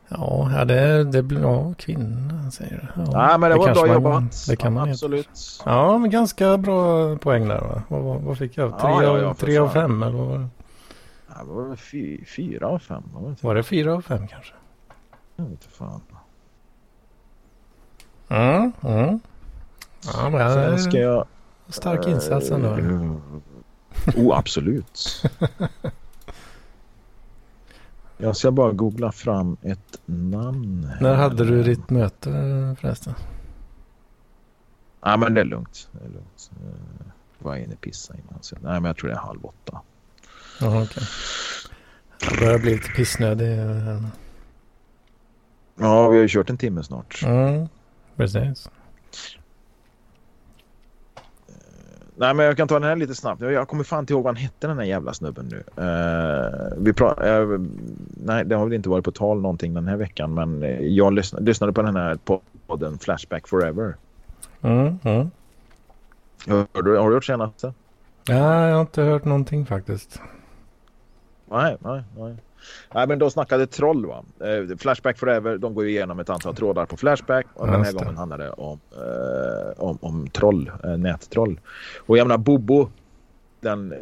[0.08, 3.02] Ja, det, det blir ja, kvinna säger du.
[3.02, 4.46] Ja, Nej, men det, det var bra man, jobbat.
[4.48, 5.26] Det kan man Absolut.
[5.26, 5.70] Heta.
[5.70, 7.82] Ja, men ganska bra poäng där va?
[7.88, 8.78] Vad, vad, fick jag?
[8.78, 10.48] Tre, ja, ja, ja, tre av fem eller vad var det?
[11.28, 13.02] Ja, det var fy, fyra av fem.
[13.14, 14.54] Var, var det fyra av fem kanske?
[15.36, 16.00] Jag vet inte fan.
[18.32, 19.20] Mm, mm.
[20.14, 21.26] Ja, men Sen ska jag...
[21.68, 22.68] Stark insats ändå.
[22.68, 23.16] Uh,
[24.16, 25.22] oh, absolut.
[28.16, 30.84] jag ska bara googla fram ett namn.
[30.84, 31.00] Här.
[31.00, 32.30] När hade du ditt möte
[32.80, 33.14] förresten?
[35.00, 35.88] Ja, men det är lugnt.
[35.92, 36.50] Det är lugnt.
[37.38, 38.42] Jag var inne och pissa innan.
[38.42, 39.80] Så, nej, men jag tror det är halv åtta.
[40.60, 40.82] Jaha, okej.
[40.82, 41.04] Okay.
[42.30, 43.58] Jag börjar bli lite pissnödig.
[45.74, 47.22] Ja, vi har ju kört en timme snart.
[47.24, 47.68] Mm.
[48.16, 48.68] Precis.
[52.16, 53.40] Nej, men jag kan ta den här lite snabbt.
[53.40, 55.56] Jag kommer fan inte ihåg vad han hette den här jävla snubben nu.
[55.56, 57.60] Uh, vi uh,
[58.24, 61.44] nej, det har väl inte varit på tal någonting den här veckan, men jag lyssnade,
[61.44, 62.18] lyssnade på den här
[62.66, 63.96] podden Flashback Forever.
[64.62, 65.30] Mm, mm.
[66.48, 67.72] Har, du, har du hört senaste?
[68.28, 70.20] Nej, jag har inte hört någonting faktiskt.
[71.50, 72.36] Nej, nej, nej.
[72.94, 74.24] Nej, men de snackade troll va.
[74.40, 78.16] Eh, Flashback Forever, de går igenom ett antal trådar på Flashback och den här gången
[78.16, 81.60] handlar det om, eh, om, om troll, eh, nättroll.
[81.98, 82.88] Och jag menar Bobo,
[83.60, 83.94] den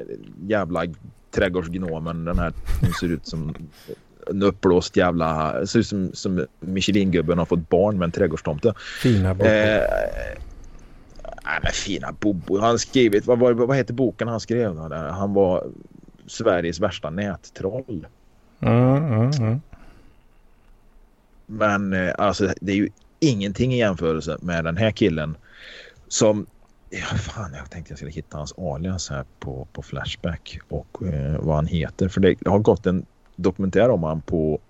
[0.47, 0.85] jävla
[1.31, 3.55] trädgårdsgnomen, den här, hon ser ut som
[4.27, 8.75] en uppblåst jävla, ser ut som, som Michelin-gubben har fått barn med en trädgårdstomte.
[9.03, 9.49] Fina Bobo.
[9.49, 9.83] Eh,
[11.45, 12.59] nej men fina Bobo.
[12.59, 14.79] Han skrivit, vad, vad, vad heter boken han skrev?
[14.93, 15.67] Han var
[16.27, 18.07] Sveriges värsta nättroll.
[18.61, 19.61] Mm, mm, mm.
[21.47, 22.89] Men eh, alltså det är ju
[23.21, 25.37] ingenting i jämförelse med den här killen
[26.09, 26.47] som
[26.93, 31.41] Ja, fan, jag tänkte jag skulle hitta hans alias här på, på Flashback och eh,
[31.41, 32.09] vad han heter.
[32.09, 33.07] För det har gått en
[33.37, 34.61] dokumentär om han på...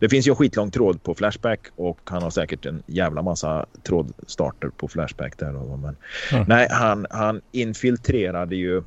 [0.00, 3.66] Det finns ju en skitlång tråd på Flashback och han har säkert en jävla massa
[3.82, 5.76] trådstarter på Flashback där.
[5.76, 5.96] Men,
[6.32, 6.44] mm.
[6.48, 8.82] Nej, han, han infiltrerade ju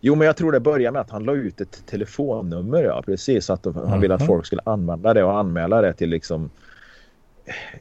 [0.00, 2.82] Jo, men jag tror det började med att han la ut ett telefonnummer.
[2.82, 3.50] Ja, precis.
[3.50, 4.00] Att han mm.
[4.00, 4.26] ville att mhm.
[4.26, 6.50] folk skulle använda det och anmäla det till liksom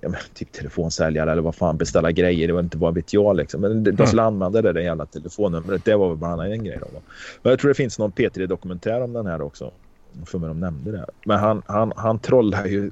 [0.01, 2.47] ja, men, typ telefonsäljare eller vad fan, beställa grejer.
[2.47, 3.61] Det var inte vad vet jag liksom.
[3.61, 4.33] Men de skulle mm.
[4.33, 5.85] använda det, det jävla telefonnumret.
[5.85, 6.87] Det var väl bland annat en grej då.
[7.41, 9.71] Men jag tror det finns någon P3-dokumentär om den här också.
[10.25, 11.05] för mig de nämnde det.
[11.25, 12.91] Men han, han, han trollar ju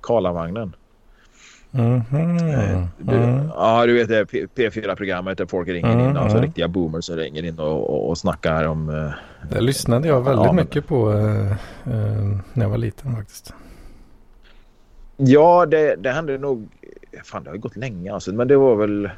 [0.00, 0.72] Karlavagnen.
[1.74, 2.86] Mm -hmm.
[2.98, 3.48] du, mm.
[3.54, 6.10] Ja, du vet det P4-programmet där folk ringer mm.
[6.10, 6.16] in.
[6.16, 8.88] Alltså riktiga boomers som ringer in och, och, och snackar om...
[8.88, 9.10] Uh,
[9.50, 11.52] det lyssnade jag väldigt ja, mycket på uh,
[11.86, 13.54] uh, när jag var liten faktiskt.
[15.16, 16.68] Ja, det, det hände nog...
[17.24, 18.32] Fan, det har ju gått länge alltså.
[18.32, 19.10] Men det var väl...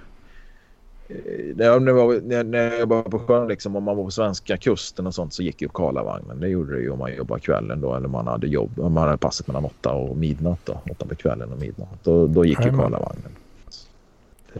[1.08, 1.80] När,
[2.20, 5.34] när, när jag jobbade på sjön, liksom, om man var på svenska kusten och sånt
[5.34, 6.40] så gick ju Karlavagnen.
[6.40, 8.80] Det gjorde det ju om man jobbade kvällen då eller man hade jobb.
[8.80, 10.80] Om man hade passet mellan åtta och midnatt då.
[10.90, 11.98] Åtta på kvällen och midnatt.
[12.02, 13.32] Då, då gick ju Karlavagnen.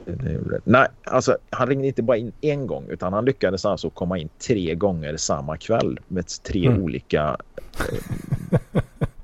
[0.05, 3.91] Det, det Nej, alltså han ringde inte bara in en gång utan han lyckades alltså
[3.91, 6.83] komma in tre gånger samma kväll med tre mm.
[6.83, 7.37] olika
[7.79, 8.83] eh,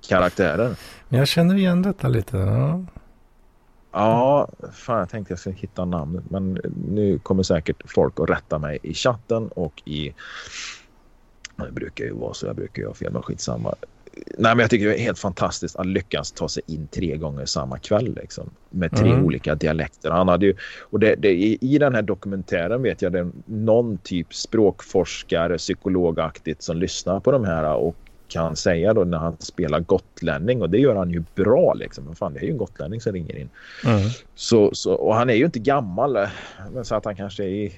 [0.08, 0.74] karaktärer.
[1.08, 2.36] Jag känner igen detta lite.
[2.36, 2.84] Ja.
[3.92, 8.58] Ja, fan jag tänkte jag skulle hitta namnet men nu kommer säkert folk att rätta
[8.58, 10.14] mig i chatten och i...
[11.56, 13.74] Det brukar ju vara så, jag brukar ju ha fel men skitsamma.
[14.14, 17.44] Nej men jag tycker det är helt fantastiskt att lyckas ta sig in tre gånger
[17.44, 18.50] samma kväll liksom.
[18.70, 19.24] Med tre mm.
[19.24, 20.10] olika dialekter.
[20.10, 23.98] Han hade ju, och det, det, i den här dokumentären vet jag det är någon
[23.98, 27.96] typ språkforskare, psykologaktigt som lyssnar på de här och
[28.32, 32.04] kan säga då när han spelar gotlänning och det gör han ju bra liksom.
[32.04, 33.48] Men fan, det är ju en gotlänning som ringer in.
[33.86, 34.00] Mm.
[34.34, 36.16] Så, så, och han är ju inte gammal.
[36.16, 36.28] Eh,
[36.74, 37.72] men så att han kanske är i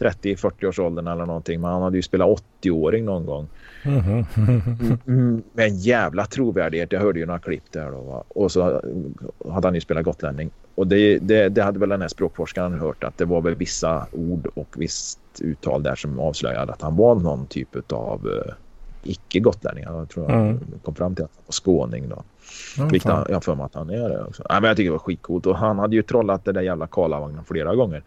[0.00, 1.60] 30-40 års åldern eller någonting.
[1.60, 3.48] Men han hade ju spelat 80-åring någon gång.
[3.82, 4.24] Mm.
[5.06, 6.92] Mm, med en jävla trovärdighet.
[6.92, 8.00] Jag hörde ju några klipp där då.
[8.00, 8.24] Va?
[8.28, 8.62] Och så
[9.50, 10.50] hade han ju spelat gotlänning.
[10.74, 14.06] Och det, det, det, hade väl den här språkforskaren hört att det var väl vissa
[14.12, 18.30] ord och visst uttal där som avslöjade att han var någon typ av
[19.02, 19.98] icke-gotlänningar.
[19.98, 20.60] Jag tror jag mm.
[20.82, 22.22] kom fram till att han var skåning då.
[22.78, 24.42] Mm, Vilket han, jag för mig att han är det också.
[24.50, 25.46] Nej, men jag tycker det var skitcoolt.
[25.46, 28.02] Och han hade ju trollat det där jävla Karlavagnen flera gånger.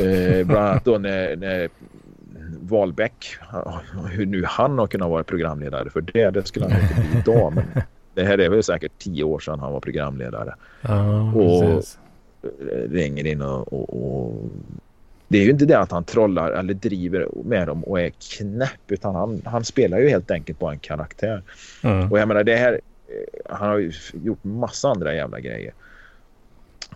[0.00, 1.68] Eh, bland annat då när, när
[2.60, 3.26] Wahlbeck,
[4.10, 7.52] hur nu han har kunnat vara programledare för det, det skulle han inte bli idag.
[7.54, 7.64] Men
[8.14, 10.54] det här är väl säkert tio år sedan han var programledare.
[10.80, 11.98] Ja, och precis.
[12.90, 14.50] ringer in och, och, och
[15.28, 18.80] det är ju inte det att han trollar eller driver med dem och är knäpp
[18.88, 21.42] utan han, han spelar ju helt enkelt bara en karaktär.
[21.82, 22.12] Mm.
[22.12, 25.72] Och jag menar det här, eh, han har ju gjort massa andra jävla grejer.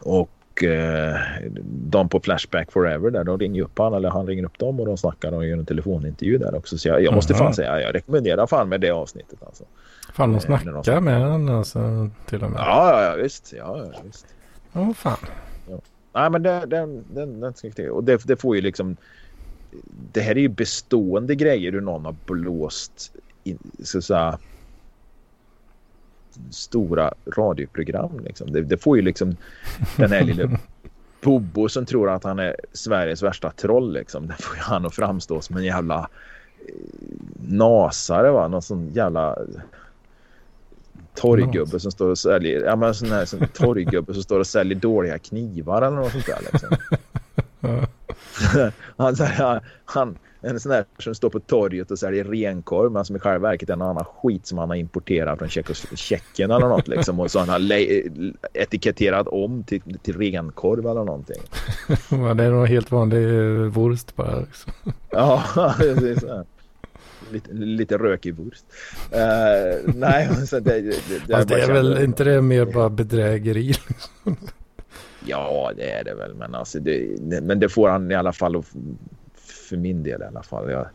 [0.01, 1.17] Och eh,
[1.65, 4.87] de på Flashback Forever där, de ringer upp han eller han ringer upp dem och
[4.87, 6.79] de snackar och gör en telefonintervju där också.
[6.79, 9.65] Så jag, jag måste fan säga, jag rekommenderar fan med det avsnittet alltså.
[10.15, 12.61] Fan de eh, snackar med honom alltså till och med.
[12.61, 13.53] Ja, ja, ja visst.
[13.59, 14.27] Ja, ja, visst.
[14.73, 15.17] Åh oh, fan.
[16.13, 17.93] Nej, men den, den, den, den ska.
[17.93, 18.97] Och det, det får ju liksom...
[20.13, 23.13] Det här är ju bestående grejer hur någon har blåst
[23.45, 24.39] in, så att säga,
[26.51, 28.21] stora radioprogram.
[28.25, 28.53] Liksom.
[28.53, 29.37] Det, det, får ju liksom
[29.97, 30.49] den här lilla
[31.23, 33.93] Bobo som tror att han är Sveriges värsta troll.
[33.93, 34.27] Liksom.
[34.27, 36.09] Det får ju han att framstå som en jävla
[36.69, 36.75] eh,
[37.49, 38.31] nasare.
[38.31, 38.49] Va?
[38.49, 39.39] Någon sån jävla
[41.15, 44.79] torggubbe som står och säljer, ja men sån här sån torggubbe som står och säljer
[44.79, 46.77] dåliga knivar eller något sånt där liksom.
[48.97, 53.17] han, han, han, en sån där som står på torget och säljer renkorv men som
[53.17, 56.89] i själva verket är en annan skit som han har importerat från Tjeckien eller något
[56.89, 57.61] liksom och så han har
[58.53, 61.43] etiketterat om till, till renkorv eller någonting.
[62.37, 63.27] det är nog helt vanlig
[63.71, 64.41] wurst bara.
[64.41, 64.73] Liksom.
[65.11, 65.45] ja,
[65.79, 66.25] precis
[67.33, 68.65] lite, lite rökig wurst.
[69.15, 70.97] Uh, nej, så det, det,
[71.27, 72.05] det, alltså, det är väl det.
[72.05, 73.75] inte det mer bara bedrägeri?
[75.27, 76.35] ja, det är det väl.
[76.35, 78.63] Men, alltså, det, men det får han i alla fall
[79.37, 80.71] för min del i alla fall.
[80.71, 80.87] Jag,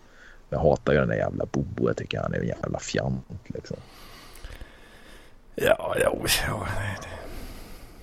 [0.50, 1.88] jag hatar ju den där jävla Bobo.
[1.88, 3.78] Jag tycker han är en jävla fjant liksom.
[5.56, 6.18] Ja, ja,
[6.48, 6.68] ja.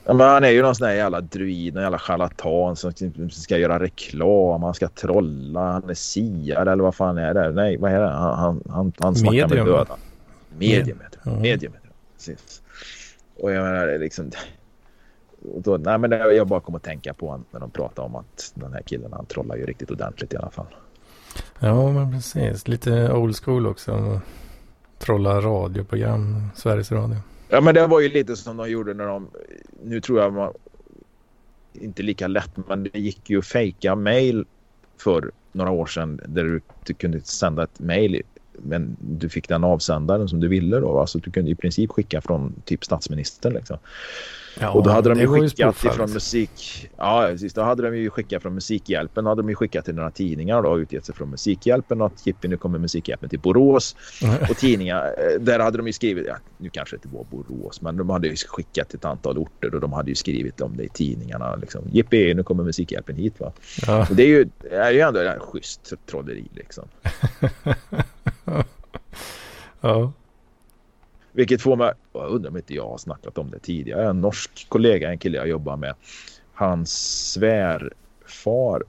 [0.06, 2.92] Ja, men han är ju någon sån där jävla druid, någon jävla charlatan som
[3.30, 7.50] ska göra reklam, han ska trolla, han är siare eller vad fan är det?
[7.50, 8.10] Nej, vad är det?
[8.10, 9.96] Han, han, han, han snackar med döda.
[10.58, 11.30] Medium heter det.
[11.30, 11.90] Medium heter.
[12.16, 12.62] Precis.
[13.40, 14.30] Och jag menar, det är liksom...
[15.54, 18.52] Och då, nej, men jag bara kom att tänka på när de pratade om att
[18.54, 20.66] den här killen han trollar ju riktigt ordentligt i alla fall.
[21.58, 22.68] Ja, men precis.
[22.68, 24.20] Lite old school också.
[24.98, 27.16] Trolla radioprogram, Sveriges Radio.
[27.54, 29.30] Ja, men det var ju lite som de gjorde när de...
[29.82, 30.52] Nu tror jag man...
[31.72, 34.46] Inte lika lätt, men det gick ju att fejka mejl
[34.98, 38.22] för några år sedan där du, du kunde sända ett mejl
[38.62, 41.00] men du fick den avsändaren som du ville då.
[41.00, 43.78] Alltså du kunde i princip skicka från typ statsministern liksom.
[44.60, 46.88] Ja, och då hade de ju skickat ifrån musik...
[46.96, 47.54] Ja, precis.
[47.54, 49.24] Då hade de ju skickat från Musikhjälpen.
[49.24, 52.02] Då hade de ju skickat till några tidningar då utgett sig från Musikhjälpen.
[52.02, 53.96] Att Jippi, nu kommer Musikhjälpen till Borås.
[54.50, 56.26] Och tidningar, eh, där hade de ju skrivit...
[56.28, 59.38] Ja, nu kanske det inte var Borås, men de hade ju skickat till ett antal
[59.38, 61.56] orter och de hade ju skrivit om det i tidningarna.
[61.56, 61.82] Liksom.
[61.92, 63.52] Jippi, nu kommer Musikhjälpen hit va.
[63.86, 64.06] Ja.
[64.10, 66.84] Och det är ju, är ju ändå en schysst trolleri liksom.
[69.84, 70.12] Ja.
[71.32, 74.08] Vilket får mig, jag undrar om inte jag har snackat om det tidigare.
[74.08, 75.94] En norsk kollega, en kille jag jobbar med.
[76.52, 76.92] Hans
[77.32, 78.82] svärfar.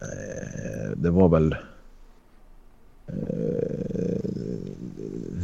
[0.00, 1.56] Eh, det var väl.
[3.06, 3.16] Eh,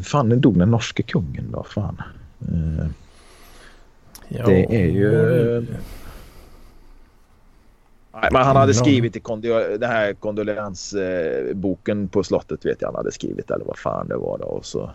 [0.05, 1.63] fan, den dog den norske kungen då.
[1.63, 2.03] Fan.
[2.41, 2.87] Eh,
[4.47, 5.67] det är ju...
[8.13, 9.21] Nej, men han hade skrivit i
[9.79, 14.39] den här kondolensboken på slottet vet jag han hade skrivit eller vad fan det var
[14.39, 14.45] då.
[14.45, 14.91] Och så,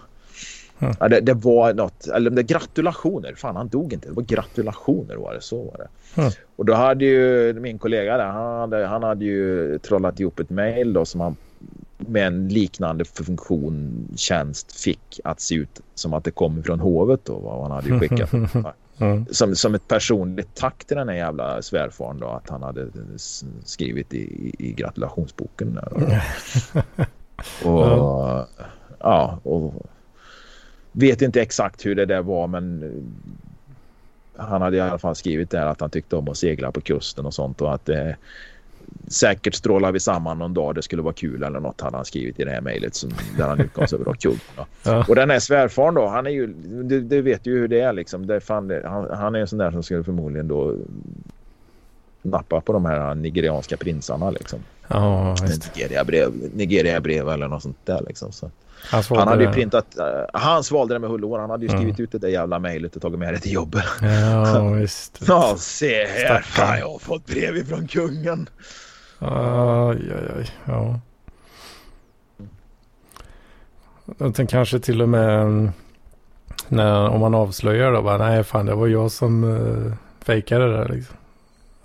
[0.80, 0.96] Mm.
[1.00, 5.16] ja, det, det var något, eller det gratulationer, fan han dog inte, det var gratulationer
[5.16, 6.22] var det, så var det.
[6.22, 6.32] Mm.
[6.56, 10.50] Och då hade ju min kollega där, han hade, han hade ju trollat ihop ett
[10.50, 11.36] mail då som han
[11.98, 17.20] med en liknande funktion tjänst fick att se ut som att det kommer från hovet
[17.24, 17.34] då.
[17.34, 18.32] Vad han hade ju skickat.
[18.98, 19.26] Mm.
[19.32, 22.88] som, som ett personligt tack till den här jävla svärfaren då att han hade
[23.64, 25.74] skrivit i, i, gratulationsboken.
[25.74, 26.24] Där.
[27.64, 28.48] Och, och,
[29.00, 29.74] ja, och
[30.92, 32.92] vet inte exakt hur det där var men
[34.36, 37.26] han hade i alla fall skrivit där att han tyckte om att segla på kusten
[37.26, 38.18] och sånt och att det
[39.08, 42.40] säkert strålar vi samman någon dag det skulle vara kul eller något hade han skrivit
[42.40, 44.06] i det här mejlet som, där han utgav sig över.
[44.22, 44.34] Då.
[44.84, 45.06] Ja.
[45.08, 46.48] Och den här svärfaren då, han är ju,
[46.84, 48.28] du, du vet ju hur det är liksom.
[48.28, 50.76] Det är fan, det- han, han är en sån där som skulle förmodligen då
[52.22, 54.60] nappa på de här nigerianska prinsarna liksom.
[54.88, 55.76] Ja, visst.
[55.76, 58.32] Nigeria-brev, Nigeria-brev eller något sånt där liksom.
[58.32, 58.52] Så.
[58.92, 61.40] Han, Han hade ju printat, uh, han svalde det med hull.
[61.40, 61.82] Han hade ju Mm.
[61.82, 63.84] skrivit ut det där jävla mejlet och tagit med det till jobbet.
[64.02, 65.20] Ja, visst.
[65.28, 66.42] Ja, se här.
[66.42, 68.50] Fan, jag har fått brev ifrån kungen.
[69.20, 70.52] Aj, aj, aj.
[70.66, 71.00] Ja.
[74.18, 75.72] Tänkte kanske till och med mm,
[76.68, 80.78] när, om man avslöjar då bara nej fan det var jag som uh, fejkade det
[80.78, 81.16] där liksom.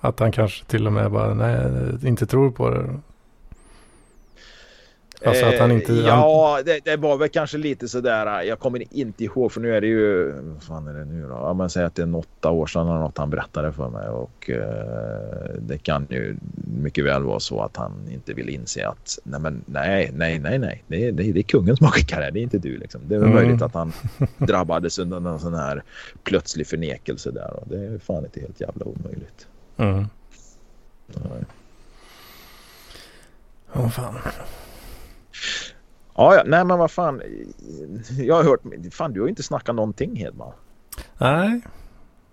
[0.01, 1.67] Att han kanske till och med bara nej
[2.03, 2.89] inte tror på det.
[5.25, 5.93] Alltså att han inte...
[5.93, 8.43] Eh, Ja, det, det var väl kanske lite sådär.
[8.43, 10.33] Jag kommer inte ihåg för nu är det ju...
[10.33, 11.29] Vad fan är det nu då?
[11.29, 14.09] Ja, man säger att det är åtta år sedan eller något han berättade för mig.
[14.09, 16.37] Och eh, det kan ju
[16.83, 20.59] mycket väl vara så att han inte vill inse att nej, men nej, nej, nej,
[20.59, 20.85] nej.
[20.87, 22.31] Det är, det det är kungen som har skickat det.
[22.31, 23.01] Det är inte du liksom.
[23.09, 23.35] Det är Mm.
[23.35, 23.93] möjligt att han
[24.39, 25.83] drabbades under någon sån här
[26.23, 27.53] plötslig förnekelse där.
[27.61, 29.47] Och det är fan inte helt jävla omöjligt.
[29.77, 30.07] Mm.
[33.75, 34.15] Åh fan.
[36.19, 37.23] Ja, ja, nej men vad fan.
[38.19, 38.61] Jag har hört,
[38.93, 40.53] fan du har ju inte snackat någonting Hedman.
[41.19, 41.61] Nej.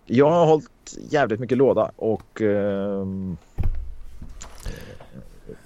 [0.06, 0.70] Jag har hållit
[1.10, 3.38] jävligt mycket låda och ehm,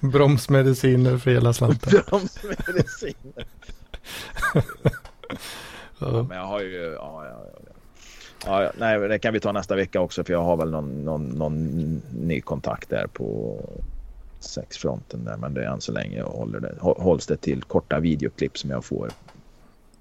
[0.00, 2.02] Bromsmediciner för hela slanten.
[2.06, 3.14] Bromsmedicin.
[5.98, 6.22] Ja.
[6.28, 6.76] Men jag har ju...
[6.98, 7.46] Ja, ja,
[8.46, 8.72] ja.
[8.78, 12.02] Nej, det kan vi ta nästa vecka också för jag har väl någon, någon, någon
[12.20, 13.56] ny kontakt där på
[14.40, 15.36] sexfronten där.
[15.36, 18.70] Men det är än så länge håller det, hå- hålls det till korta videoklipp som
[18.70, 19.10] jag får.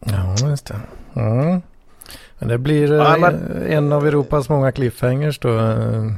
[0.06, 0.76] Ja, just det.
[1.16, 1.62] Mm.
[2.40, 5.60] Men det blir eh, Ja, men- en av Europas många cliffhangers då.
[5.60, 6.12] eh,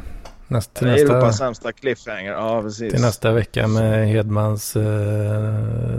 [0.48, 2.32] Näst, till, nästa, Europas sämsta cliffhanger.
[2.32, 2.94] Ja, precis.
[2.94, 4.84] till nästa vecka med Hedmans eh,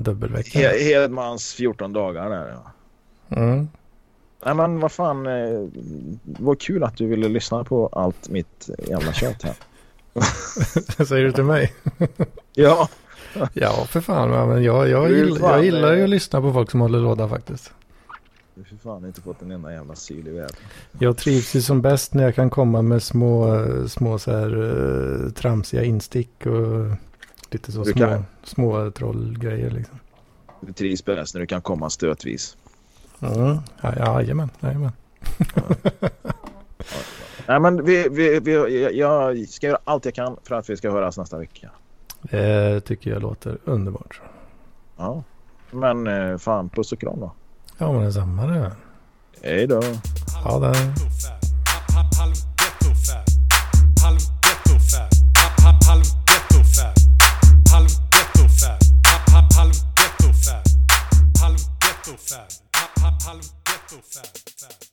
[0.01, 0.59] dubbelvecka.
[0.59, 2.55] He- Hedmans 14 dagar där.
[3.28, 3.37] Ja.
[3.37, 3.68] Mm.
[4.45, 5.26] Nej men vad fan.
[5.26, 5.68] Eh,
[6.22, 9.55] vad kul att du ville lyssna på allt mitt jävla kött här.
[11.05, 11.72] Säger du till mig?
[12.55, 12.89] ja.
[13.55, 14.49] ja för fan.
[14.49, 17.72] Men jag, jag, gillar, jag gillar ju att lyssna på folk som håller låda faktiskt.
[18.55, 20.57] Du har för fan inte fått en enda jävla syl i världen.
[20.99, 25.30] Jag trivs ju som bäst när jag kan komma med små, små så här uh,
[25.30, 26.97] tramsiga instick och
[27.51, 28.24] lite så små, kan...
[28.45, 29.99] små trollgrejer liksom.
[30.61, 32.57] Du trivs bäst när du kan komma stötvis.
[33.20, 33.59] Mm.
[33.80, 34.93] Ja, jajamän, jajamän.
[37.49, 40.91] Nej, men vi, vi, vi, jag ska göra allt jag kan för att vi ska
[40.91, 41.70] höras nästa vecka.
[42.23, 44.21] Det tycker jag låter underbart.
[44.97, 45.23] Ja,
[45.71, 47.33] men eh, fan puss och kram då.
[47.79, 48.73] Ja, men detsamma det.
[49.43, 49.83] Hej då.
[50.45, 50.75] Ha det.
[61.47, 62.49] Halv ghetto fab,
[63.27, 64.27] halv ghetto fab,
[64.61, 64.86] fab.